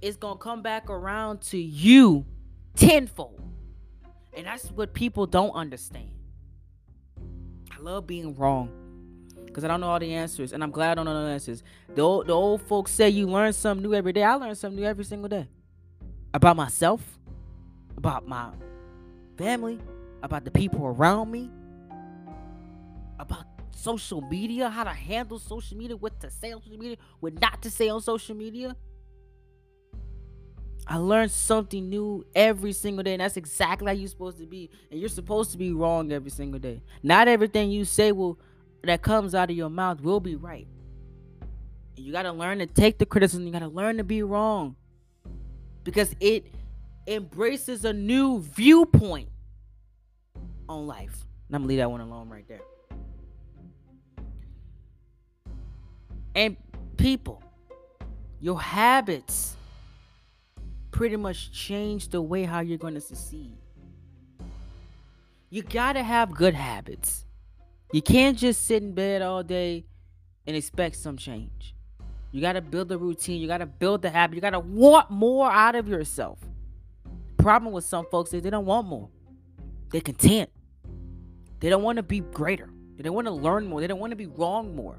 it's 0.00 0.16
gonna 0.16 0.38
come 0.38 0.62
back 0.62 0.88
around 0.88 1.42
to 1.42 1.58
you 1.58 2.24
tenfold. 2.76 3.39
And 4.36 4.46
that's 4.46 4.70
what 4.70 4.94
people 4.94 5.26
don't 5.26 5.52
understand. 5.52 6.10
I 7.70 7.80
love 7.80 8.06
being 8.06 8.34
wrong 8.36 8.70
because 9.46 9.64
I 9.64 9.68
don't 9.68 9.80
know 9.80 9.88
all 9.88 9.98
the 9.98 10.14
answers, 10.14 10.52
and 10.52 10.62
I'm 10.62 10.70
glad 10.70 10.92
I 10.92 10.94
don't 10.94 11.04
know 11.06 11.24
the 11.24 11.32
answers. 11.32 11.62
The 11.94 12.02
old, 12.02 12.28
the 12.28 12.32
old 12.32 12.62
folks 12.62 12.92
say 12.92 13.08
you 13.08 13.26
learn 13.26 13.52
something 13.52 13.82
new 13.82 13.94
every 13.94 14.12
day. 14.12 14.22
I 14.22 14.34
learn 14.34 14.54
something 14.54 14.80
new 14.80 14.86
every 14.86 15.04
single 15.04 15.28
day 15.28 15.48
about 16.32 16.56
myself, 16.56 17.02
about 17.96 18.26
my 18.28 18.50
family, 19.36 19.80
about 20.22 20.44
the 20.44 20.50
people 20.50 20.86
around 20.86 21.30
me, 21.30 21.50
about 23.18 23.44
social 23.74 24.20
media, 24.20 24.68
how 24.68 24.84
to 24.84 24.90
handle 24.90 25.38
social 25.38 25.76
media, 25.76 25.96
what 25.96 26.20
to 26.20 26.30
say 26.30 26.52
on 26.52 26.62
social 26.62 26.78
media, 26.78 26.96
what 27.18 27.40
not 27.40 27.62
to 27.62 27.70
say 27.70 27.88
on 27.88 28.00
social 28.00 28.36
media. 28.36 28.76
I 30.86 30.96
learned 30.96 31.30
something 31.30 31.88
new 31.88 32.24
every 32.34 32.72
single 32.72 33.04
day, 33.04 33.12
and 33.12 33.20
that's 33.20 33.36
exactly 33.36 33.86
how 33.86 33.92
you're 33.92 34.08
supposed 34.08 34.38
to 34.38 34.46
be. 34.46 34.70
And 34.90 34.98
you're 34.98 35.08
supposed 35.08 35.52
to 35.52 35.58
be 35.58 35.72
wrong 35.72 36.10
every 36.10 36.30
single 36.30 36.58
day. 36.58 36.82
Not 37.02 37.28
everything 37.28 37.70
you 37.70 37.84
say 37.84 38.10
will 38.12 38.38
that 38.82 39.02
comes 39.02 39.34
out 39.34 39.50
of 39.50 39.56
your 39.56 39.70
mouth 39.70 40.00
will 40.00 40.20
be 40.20 40.34
right. 40.34 40.66
And 41.96 42.04
you 42.04 42.12
gotta 42.12 42.32
learn 42.32 42.58
to 42.58 42.66
take 42.66 42.98
the 42.98 43.06
criticism. 43.06 43.46
You 43.46 43.52
gotta 43.52 43.68
learn 43.68 43.98
to 43.98 44.04
be 44.04 44.22
wrong, 44.22 44.74
because 45.84 46.14
it 46.18 46.46
embraces 47.06 47.84
a 47.84 47.92
new 47.92 48.40
viewpoint 48.40 49.28
on 50.68 50.86
life. 50.86 51.26
And 51.48 51.56
I'm 51.56 51.62
gonna 51.62 51.68
leave 51.68 51.78
that 51.78 51.90
one 51.90 52.00
alone 52.00 52.28
right 52.28 52.46
there. 52.48 52.62
And 56.34 56.56
people, 56.96 57.42
your 58.40 58.60
habits 58.60 59.56
pretty 61.00 61.16
much 61.16 61.50
change 61.50 62.10
the 62.10 62.20
way 62.20 62.42
how 62.42 62.60
you're 62.60 62.76
going 62.76 62.92
to 62.92 63.00
succeed. 63.00 63.56
You 65.48 65.62
got 65.62 65.94
to 65.94 66.02
have 66.02 66.34
good 66.34 66.52
habits. 66.52 67.24
You 67.90 68.02
can't 68.02 68.36
just 68.36 68.66
sit 68.66 68.82
in 68.82 68.92
bed 68.92 69.22
all 69.22 69.42
day 69.42 69.86
and 70.46 70.54
expect 70.54 70.96
some 70.96 71.16
change. 71.16 71.74
You 72.32 72.42
got 72.42 72.52
to 72.52 72.60
build 72.60 72.92
a 72.92 72.98
routine. 72.98 73.40
You 73.40 73.48
got 73.48 73.58
to 73.58 73.66
build 73.66 74.02
the 74.02 74.10
habit. 74.10 74.34
You 74.34 74.42
got 74.42 74.50
to 74.50 74.60
want 74.60 75.10
more 75.10 75.50
out 75.50 75.74
of 75.74 75.88
yourself. 75.88 76.38
Problem 77.38 77.72
with 77.72 77.84
some 77.84 78.04
folks 78.10 78.34
is 78.34 78.42
they 78.42 78.50
don't 78.50 78.66
want 78.66 78.86
more. 78.86 79.08
They're 79.90 80.02
content. 80.02 80.50
They 81.60 81.70
don't 81.70 81.82
want 81.82 81.96
to 81.96 82.02
be 82.02 82.20
greater. 82.20 82.68
They 82.98 83.04
don't 83.04 83.14
want 83.14 83.26
to 83.26 83.32
learn 83.32 83.66
more. 83.66 83.80
They 83.80 83.86
don't 83.86 84.00
want 84.00 84.10
to 84.10 84.16
be 84.16 84.26
wrong 84.26 84.76
more. 84.76 84.98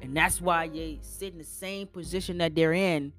And 0.00 0.16
that's 0.16 0.40
why 0.40 0.68
they 0.68 1.00
sit 1.02 1.32
in 1.32 1.38
the 1.38 1.44
same 1.44 1.88
position 1.88 2.38
that 2.38 2.54
they're 2.54 2.72
in 2.74 3.12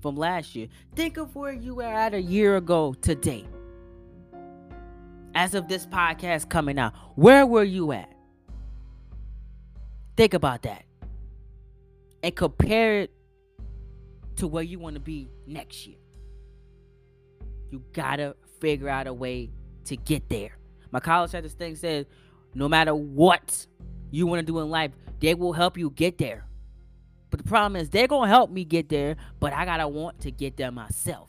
from 0.00 0.16
last 0.16 0.54
year. 0.54 0.68
Think 0.94 1.16
of 1.16 1.34
where 1.34 1.52
you 1.52 1.76
were 1.76 1.82
at 1.84 2.14
a 2.14 2.20
year 2.20 2.56
ago 2.56 2.94
today. 3.00 3.46
As 5.34 5.54
of 5.54 5.68
this 5.68 5.86
podcast 5.86 6.48
coming 6.48 6.78
out, 6.78 6.94
where 7.14 7.46
were 7.46 7.64
you 7.64 7.92
at? 7.92 8.12
Think 10.16 10.34
about 10.34 10.62
that. 10.62 10.84
And 12.22 12.34
compare 12.34 13.02
it 13.02 13.12
to 14.36 14.48
where 14.48 14.62
you 14.64 14.78
want 14.78 14.94
to 14.94 15.00
be 15.00 15.28
next 15.46 15.86
year. 15.86 15.98
You 17.70 17.82
gotta 17.92 18.34
figure 18.60 18.88
out 18.88 19.06
a 19.06 19.12
way 19.12 19.50
to 19.84 19.96
get 19.96 20.28
there. 20.28 20.56
My 20.90 21.00
college 21.00 21.32
had 21.32 21.44
this 21.44 21.52
thing 21.52 21.76
said, 21.76 22.06
no 22.54 22.68
matter 22.68 22.94
what 22.94 23.66
you 24.10 24.26
want 24.26 24.40
to 24.40 24.46
do 24.46 24.58
in 24.60 24.70
life, 24.70 24.92
they 25.20 25.34
will 25.34 25.52
help 25.52 25.76
you 25.76 25.90
get 25.90 26.18
there. 26.18 26.47
But 27.30 27.38
the 27.38 27.48
problem 27.48 27.76
is 27.76 27.90
they're 27.90 28.06
gonna 28.06 28.28
help 28.28 28.50
me 28.50 28.64
get 28.64 28.88
there, 28.88 29.16
but 29.40 29.52
I 29.52 29.64
gotta 29.64 29.86
want 29.86 30.20
to 30.20 30.30
get 30.30 30.56
there 30.56 30.70
myself. 30.70 31.28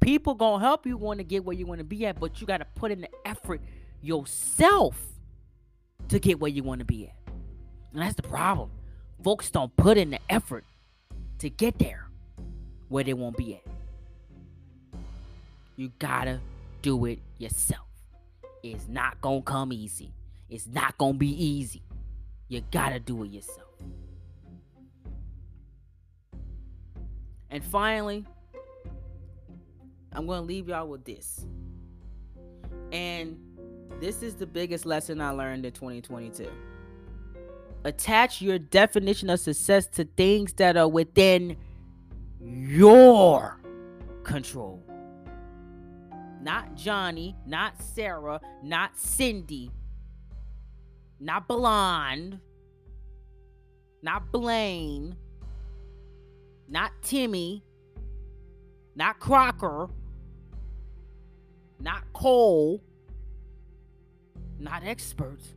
People 0.00 0.34
gonna 0.34 0.62
help 0.62 0.86
you 0.86 0.96
want 0.96 1.18
to 1.18 1.24
get 1.24 1.44
where 1.44 1.56
you 1.56 1.66
want 1.66 1.78
to 1.78 1.84
be 1.84 2.06
at, 2.06 2.18
but 2.20 2.40
you 2.40 2.46
gotta 2.46 2.66
put 2.76 2.90
in 2.90 3.00
the 3.00 3.10
effort 3.24 3.60
yourself 4.02 4.96
to 6.08 6.18
get 6.18 6.40
where 6.40 6.50
you 6.50 6.62
want 6.62 6.78
to 6.78 6.84
be 6.84 7.06
at. 7.06 7.32
And 7.92 8.02
that's 8.02 8.14
the 8.14 8.22
problem. 8.22 8.70
Folks 9.22 9.50
don't 9.50 9.74
put 9.76 9.96
in 9.96 10.10
the 10.10 10.20
effort 10.30 10.64
to 11.38 11.50
get 11.50 11.78
there 11.78 12.08
where 12.88 13.02
they 13.04 13.14
won't 13.14 13.36
be 13.36 13.54
at. 13.54 13.62
You 15.76 15.90
gotta 15.98 16.40
do 16.82 17.04
it 17.06 17.18
yourself. 17.38 17.86
It's 18.62 18.88
not 18.88 19.20
gonna 19.20 19.42
come 19.42 19.72
easy. 19.72 20.12
It's 20.48 20.66
not 20.66 20.96
gonna 20.96 21.14
be 21.18 21.44
easy. 21.44 21.82
You 22.48 22.62
gotta 22.70 23.00
do 23.00 23.24
it 23.24 23.30
yourself. 23.30 23.65
And 27.50 27.64
finally, 27.64 28.24
I'm 30.12 30.26
going 30.26 30.40
to 30.40 30.46
leave 30.46 30.68
y'all 30.68 30.88
with 30.88 31.04
this. 31.04 31.46
And 32.92 33.38
this 34.00 34.22
is 34.22 34.34
the 34.34 34.46
biggest 34.46 34.86
lesson 34.86 35.20
I 35.20 35.30
learned 35.30 35.64
in 35.64 35.72
2022. 35.72 36.50
Attach 37.84 38.42
your 38.42 38.58
definition 38.58 39.30
of 39.30 39.40
success 39.40 39.86
to 39.88 40.04
things 40.16 40.52
that 40.54 40.76
are 40.76 40.88
within 40.88 41.56
your 42.40 43.60
control. 44.24 44.82
Not 46.42 46.74
Johnny, 46.74 47.36
not 47.46 47.80
Sarah, 47.80 48.40
not 48.62 48.96
Cindy, 48.98 49.70
not 51.20 51.48
Blonde, 51.48 52.40
not 54.02 54.30
Blaine, 54.30 55.16
not 56.68 56.92
Timmy, 57.02 57.62
not 58.94 59.20
Crocker, 59.20 59.88
not 61.80 62.02
Cole, 62.12 62.82
not 64.58 64.82
experts. 64.84 65.54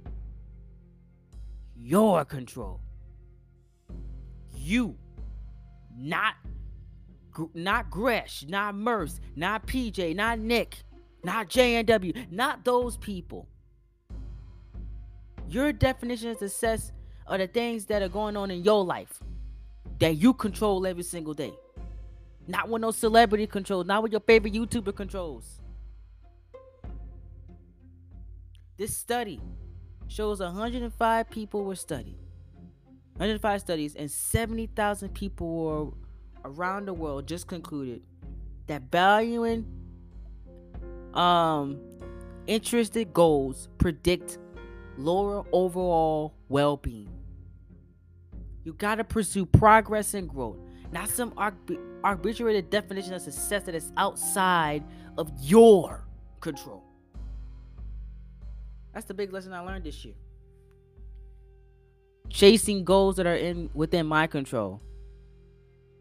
Your 1.76 2.26
control. 2.26 2.82
You, 4.54 4.98
not 5.98 6.36
not 7.54 7.90
Gresh, 7.90 8.46
not 8.50 8.76
Merce, 8.76 9.22
not 9.36 9.66
PJ, 9.66 10.14
not 10.16 10.40
Nick, 10.40 10.84
not 11.24 11.50
JNW, 11.50 12.30
not 12.32 12.66
those 12.66 12.98
people. 12.98 13.48
Your 15.48 15.72
definition 15.72 16.32
of 16.32 16.38
success 16.38 16.92
are 17.28 17.38
the 17.38 17.48
things 17.48 17.86
that 17.86 18.02
are 18.02 18.10
going 18.10 18.36
on 18.36 18.52
in 18.52 18.64
your 18.64 18.84
life 18.84 19.22
that 20.00 20.16
you 20.16 20.34
control 20.34 20.88
every 20.88 21.04
single 21.04 21.34
day. 21.34 21.54
Not 22.48 22.68
what 22.68 22.82
no 22.82 22.92
celebrity 22.92 23.46
controls, 23.46 23.86
not 23.86 24.02
what 24.02 24.12
your 24.12 24.22
favorite 24.22 24.54
YouTuber 24.54 24.96
controls. 24.96 25.60
This 28.78 28.96
study 28.96 29.42
shows 30.08 30.40
105 30.40 31.30
people 31.30 31.64
were 31.64 31.76
studied. 31.76 32.18
105 33.18 33.60
studies 33.60 33.96
and 33.96 34.10
70,000 34.10 35.14
people 35.14 35.54
were 35.54 35.92
around 36.46 36.86
the 36.86 36.94
world 36.94 37.28
just 37.28 37.48
concluded 37.48 38.02
that 38.68 38.84
valuing 38.90 39.66
um 41.14 41.78
interested 42.48 43.14
goals 43.14 43.68
predict 43.78 44.38
lower 44.98 45.44
overall 45.52 46.34
well-being 46.48 47.19
you 48.64 48.74
gotta 48.74 49.04
pursue 49.04 49.46
progress 49.46 50.14
and 50.14 50.28
growth, 50.30 50.58
not 50.92 51.10
some 51.10 51.34
arbitrary 52.04 52.62
definition 52.62 53.14
of 53.14 53.22
success 53.22 53.64
that 53.64 53.76
is 53.76 53.92
outside 53.98 54.84
of 55.18 55.32
your 55.42 56.08
control. 56.40 56.84
That's 58.94 59.06
the 59.06 59.14
big 59.14 59.32
lesson 59.32 59.54
I 59.54 59.60
learned 59.60 59.86
this 59.86 60.04
year. 60.04 60.16
Chasing 62.30 62.84
goals 62.84 63.16
that 63.18 63.26
are 63.28 63.36
in 63.36 63.70
within 63.74 64.06
my 64.06 64.28
control. 64.28 64.82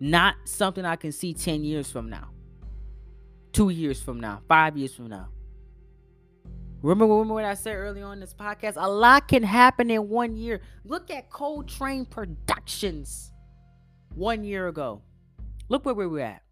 Not 0.01 0.37
something 0.45 0.85
I 0.85 0.97
can 0.97 1.13
see 1.13 1.35
10 1.35 1.65
years 1.65 1.91
from 1.91 2.09
now. 2.09 2.31
2 3.53 3.71
years 3.71 4.01
from 4.01 4.21
now, 4.21 4.43
5 4.47 4.77
years 4.77 4.95
from 4.95 5.09
now. 5.09 5.29
Remember, 6.83 7.13
remember 7.13 7.35
what 7.35 7.45
I 7.45 7.55
said 7.55 7.75
earlier 7.75 8.05
on 8.05 8.21
this 8.21 8.35
podcast? 8.35 8.75
A 8.77 8.89
lot 8.89 9.27
can 9.27 9.43
happen 9.43 9.91
in 9.91 10.09
one 10.09 10.37
year. 10.37 10.61
Look 10.85 11.11
at 11.11 11.29
Coletrain 11.29 12.09
Productions 12.09 13.33
one 14.15 14.45
year 14.45 14.69
ago. 14.69 15.03
Look 15.69 15.85
where 15.85 15.95
we 15.95 16.07
were 16.07 16.21
at. 16.21 16.43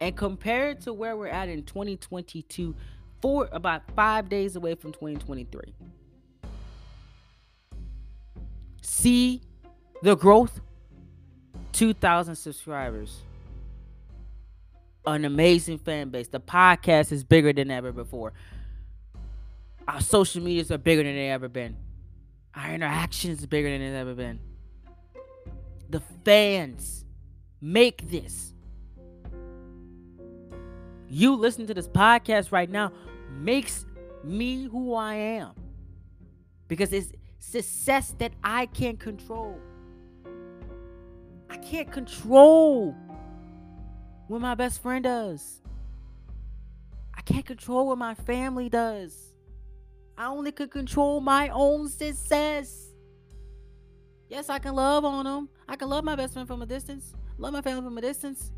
And 0.00 0.16
compared 0.16 0.80
to 0.82 0.92
where 0.92 1.16
we're 1.16 1.28
at 1.28 1.48
in 1.48 1.62
2022, 1.62 2.74
four 3.20 3.48
about 3.52 3.82
five 3.94 4.28
days 4.28 4.56
away 4.56 4.74
from 4.74 4.92
2023. 4.92 5.74
See 8.82 9.40
the 10.02 10.16
growth? 10.16 10.60
2,000 11.70 12.34
subscribers 12.34 13.22
an 15.06 15.24
amazing 15.24 15.78
fan 15.78 16.10
base. 16.10 16.28
The 16.28 16.40
podcast 16.40 17.12
is 17.12 17.24
bigger 17.24 17.52
than 17.52 17.70
ever 17.70 17.92
before. 17.92 18.32
Our 19.88 20.00
social 20.00 20.42
medias 20.42 20.70
are 20.70 20.78
bigger 20.78 21.02
than 21.02 21.14
they 21.14 21.30
ever 21.30 21.48
been. 21.48 21.76
Our 22.54 22.74
interactions 22.74 23.42
are 23.42 23.48
bigger 23.48 23.70
than 23.70 23.80
they've 23.80 23.94
ever 23.94 24.14
been. 24.14 24.38
The 25.90 26.00
fans 26.24 27.04
make 27.60 28.10
this. 28.10 28.52
You 31.08 31.34
listen 31.36 31.66
to 31.66 31.74
this 31.74 31.88
podcast 31.88 32.52
right 32.52 32.70
now 32.70 32.92
makes 33.30 33.84
me 34.24 34.64
who 34.64 34.94
I 34.94 35.14
am. 35.14 35.52
Because 36.68 36.92
it's 36.92 37.12
success 37.38 38.14
that 38.18 38.32
I 38.42 38.66
can't 38.66 38.98
control. 38.98 39.58
I 41.50 41.58
can't 41.58 41.90
control 41.90 42.96
what 44.32 44.40
my 44.40 44.54
best 44.54 44.80
friend 44.80 45.04
does. 45.04 45.60
I 47.14 47.20
can't 47.20 47.44
control 47.44 47.88
what 47.88 47.98
my 47.98 48.14
family 48.14 48.70
does. 48.70 49.34
I 50.16 50.26
only 50.26 50.52
can 50.52 50.70
control 50.70 51.20
my 51.20 51.50
own 51.50 51.90
success. 51.90 52.94
Yes, 54.30 54.48
I 54.48 54.58
can 54.58 54.74
love 54.74 55.04
on 55.04 55.26
them. 55.26 55.50
I 55.68 55.76
can 55.76 55.90
love 55.90 56.02
my 56.02 56.16
best 56.16 56.32
friend 56.32 56.48
from 56.48 56.62
a 56.62 56.66
distance. 56.66 57.12
Love 57.36 57.52
my 57.52 57.60
family 57.60 57.82
from 57.82 57.98
a 57.98 58.00
distance. 58.00 58.52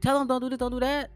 Tell 0.00 0.18
them 0.18 0.26
don't 0.26 0.40
do 0.40 0.48
this, 0.48 0.58
don't 0.58 0.72
do 0.72 0.80
that. 0.80 1.10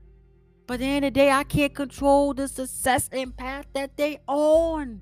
But 0.68 0.74
at 0.74 0.80
the 0.80 0.86
end 0.86 1.04
of 1.04 1.12
the 1.12 1.20
day, 1.20 1.30
I 1.32 1.42
can't 1.42 1.74
control 1.74 2.32
the 2.32 2.46
success 2.46 3.08
and 3.10 3.36
path 3.36 3.66
that 3.72 3.96
they 3.96 4.20
on. 4.28 5.00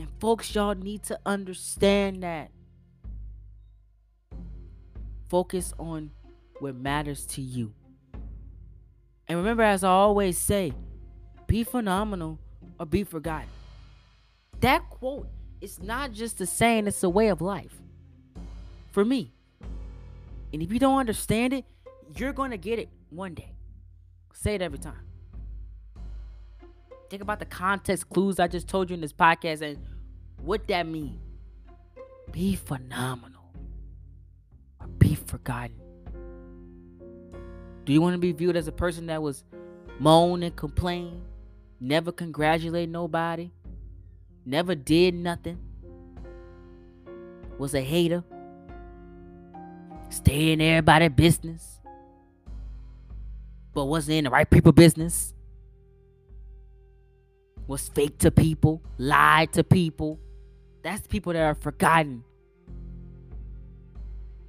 And 0.00 0.08
folks, 0.18 0.52
y'all 0.52 0.74
need 0.74 1.04
to 1.04 1.18
understand 1.24 2.24
that. 2.24 2.50
Focus 5.28 5.72
on 5.78 6.10
what 6.60 6.74
matters 6.74 7.26
to 7.26 7.40
you. 7.40 7.72
And 9.28 9.38
remember, 9.38 9.62
as 9.62 9.84
I 9.84 9.88
always 9.88 10.38
say, 10.38 10.72
be 11.46 11.64
phenomenal 11.64 12.38
or 12.78 12.86
be 12.86 13.04
forgotten. 13.04 13.48
That 14.60 14.88
quote 14.88 15.28
is 15.60 15.82
not 15.82 16.12
just 16.12 16.40
a 16.40 16.46
saying, 16.46 16.86
it's 16.86 17.02
a 17.02 17.08
way 17.08 17.28
of 17.28 17.40
life. 17.40 17.74
For 18.90 19.04
me. 19.04 19.32
And 20.52 20.62
if 20.62 20.72
you 20.72 20.78
don't 20.78 20.98
understand 20.98 21.52
it, 21.52 21.64
you're 22.16 22.32
going 22.32 22.52
to 22.52 22.56
get 22.56 22.78
it 22.78 22.88
one 23.10 23.34
day. 23.34 23.52
Say 24.32 24.54
it 24.54 24.62
every 24.62 24.78
time. 24.78 25.06
Think 27.10 27.22
about 27.22 27.38
the 27.38 27.46
context 27.46 28.08
clues 28.08 28.40
I 28.40 28.48
just 28.48 28.68
told 28.68 28.90
you 28.90 28.94
in 28.94 29.00
this 29.00 29.12
podcast 29.12 29.60
and 29.62 29.78
what 30.42 30.66
that 30.68 30.86
means. 30.86 31.20
Be 32.32 32.56
phenomenal 32.56 33.42
or 34.80 34.86
be 34.86 35.14
forgotten. 35.14 35.85
Do 37.86 37.92
you 37.92 38.00
want 38.00 38.14
to 38.14 38.18
be 38.18 38.32
viewed 38.32 38.56
as 38.56 38.66
a 38.66 38.72
person 38.72 39.06
that 39.06 39.22
was 39.22 39.44
moan 40.00 40.42
and 40.42 40.54
complain, 40.56 41.22
never 41.78 42.10
congratulate 42.10 42.88
nobody, 42.88 43.52
never 44.44 44.74
did 44.74 45.14
nothing, 45.14 45.56
was 47.58 47.74
a 47.76 47.80
hater, 47.80 48.24
stay 50.10 50.50
in 50.50 50.60
everybody's 50.60 51.10
business, 51.10 51.80
but 53.72 53.84
wasn't 53.84 54.16
in 54.16 54.24
the 54.24 54.30
right 54.30 54.50
people 54.50 54.72
business, 54.72 55.32
was 57.68 57.88
fake 57.90 58.18
to 58.18 58.32
people, 58.32 58.82
lied 58.98 59.52
to 59.52 59.62
people. 59.62 60.18
That's 60.82 61.06
people 61.06 61.34
that 61.34 61.42
are 61.42 61.54
forgotten 61.54 62.24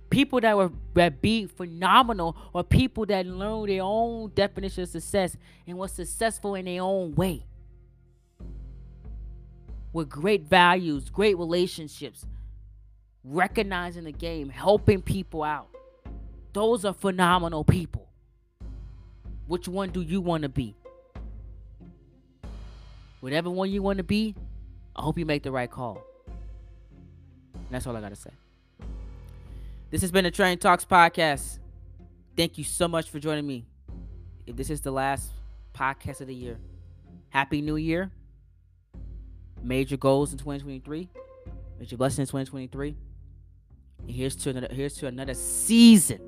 people 0.09 0.39
that 0.41 0.55
were 0.55 0.71
that 0.93 1.21
be 1.21 1.45
phenomenal 1.45 2.35
or 2.53 2.63
people 2.63 3.05
that 3.05 3.25
learn 3.25 3.67
their 3.67 3.81
own 3.83 4.31
definition 4.33 4.83
of 4.83 4.89
success 4.89 5.35
and 5.65 5.77
was 5.77 5.91
successful 5.91 6.55
in 6.55 6.65
their 6.65 6.81
own 6.81 7.13
way. 7.15 7.45
With 9.93 10.09
great 10.09 10.43
values 10.43 11.09
great 11.09 11.37
relationships 11.37 12.25
recognizing 13.23 14.03
the 14.03 14.11
game 14.11 14.49
helping 14.49 15.01
people 15.01 15.43
out. 15.43 15.69
Those 16.53 16.85
are 16.85 16.93
phenomenal 16.93 17.63
people. 17.63 18.07
Which 19.47 19.67
one 19.67 19.89
do 19.89 20.01
you 20.01 20.21
want 20.21 20.43
to 20.43 20.49
be? 20.49 20.75
Whatever 23.19 23.49
one 23.49 23.71
you 23.71 23.81
want 23.81 23.97
to 23.97 24.03
be 24.03 24.35
i 24.97 25.01
hope 25.01 25.17
you 25.17 25.25
make 25.25 25.43
the 25.43 25.51
right 25.51 25.69
call. 25.69 26.01
And 27.53 27.65
that's 27.69 27.85
all 27.85 27.95
i 27.95 28.01
gotta 28.01 28.15
say 28.15 28.31
this 29.89 30.01
has 30.01 30.11
been 30.11 30.25
the 30.25 30.31
Train 30.31 30.57
Talks 30.57 30.83
podcast. 30.83 31.59
Thank 32.35 32.57
you 32.57 32.63
so 32.63 32.87
much 32.87 33.09
for 33.09 33.19
joining 33.19 33.47
me. 33.47 33.65
If 34.45 34.55
this 34.55 34.69
is 34.69 34.81
the 34.81 34.91
last 34.91 35.31
podcast 35.73 36.21
of 36.21 36.27
the 36.27 36.35
year, 36.35 36.57
Happy 37.29 37.61
New 37.61 37.77
Year. 37.77 38.11
Major 39.63 39.97
goals 39.97 40.31
in 40.31 40.37
2023. 40.37 41.09
Major 41.79 41.97
blessings 41.97 42.19
in 42.19 42.25
2023. 42.25 42.95
And 44.01 44.11
here's 44.11 44.35
to 44.37 44.49
another 44.49 44.67
here's 44.71 44.95
to 44.95 45.07
another 45.07 45.33
season 45.33 46.19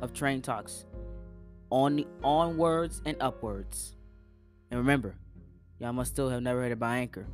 of 0.00 0.12
Train 0.12 0.40
Talks. 0.40 0.86
On 1.70 1.96
the 1.96 2.06
onwards 2.22 3.02
and 3.04 3.16
upwards. 3.20 3.96
And 4.70 4.78
remember, 4.78 5.16
y'all 5.78 5.92
must 5.92 6.12
still 6.12 6.28
have 6.28 6.42
never 6.42 6.60
heard 6.62 6.72
about 6.72 6.92
Anchor. 6.92 7.26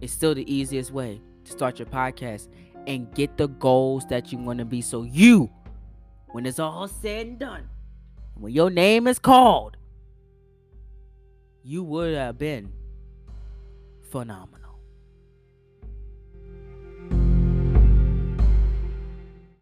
It's 0.00 0.12
still 0.12 0.34
the 0.34 0.52
easiest 0.52 0.90
way 0.90 1.20
to 1.44 1.52
start 1.52 1.78
your 1.78 1.86
podcast 1.86 2.48
and 2.86 3.12
get 3.14 3.36
the 3.36 3.48
goals 3.48 4.06
that 4.06 4.32
you 4.32 4.38
want 4.38 4.58
to 4.58 4.64
be. 4.64 4.80
So 4.80 5.02
you, 5.02 5.50
when 6.28 6.46
it's 6.46 6.58
all 6.58 6.88
said 6.88 7.26
and 7.26 7.38
done, 7.38 7.68
when 8.34 8.52
your 8.52 8.70
name 8.70 9.06
is 9.06 9.18
called, 9.18 9.76
you 11.62 11.82
would 11.84 12.14
have 12.14 12.38
been 12.38 12.72
phenomenal. 14.10 14.61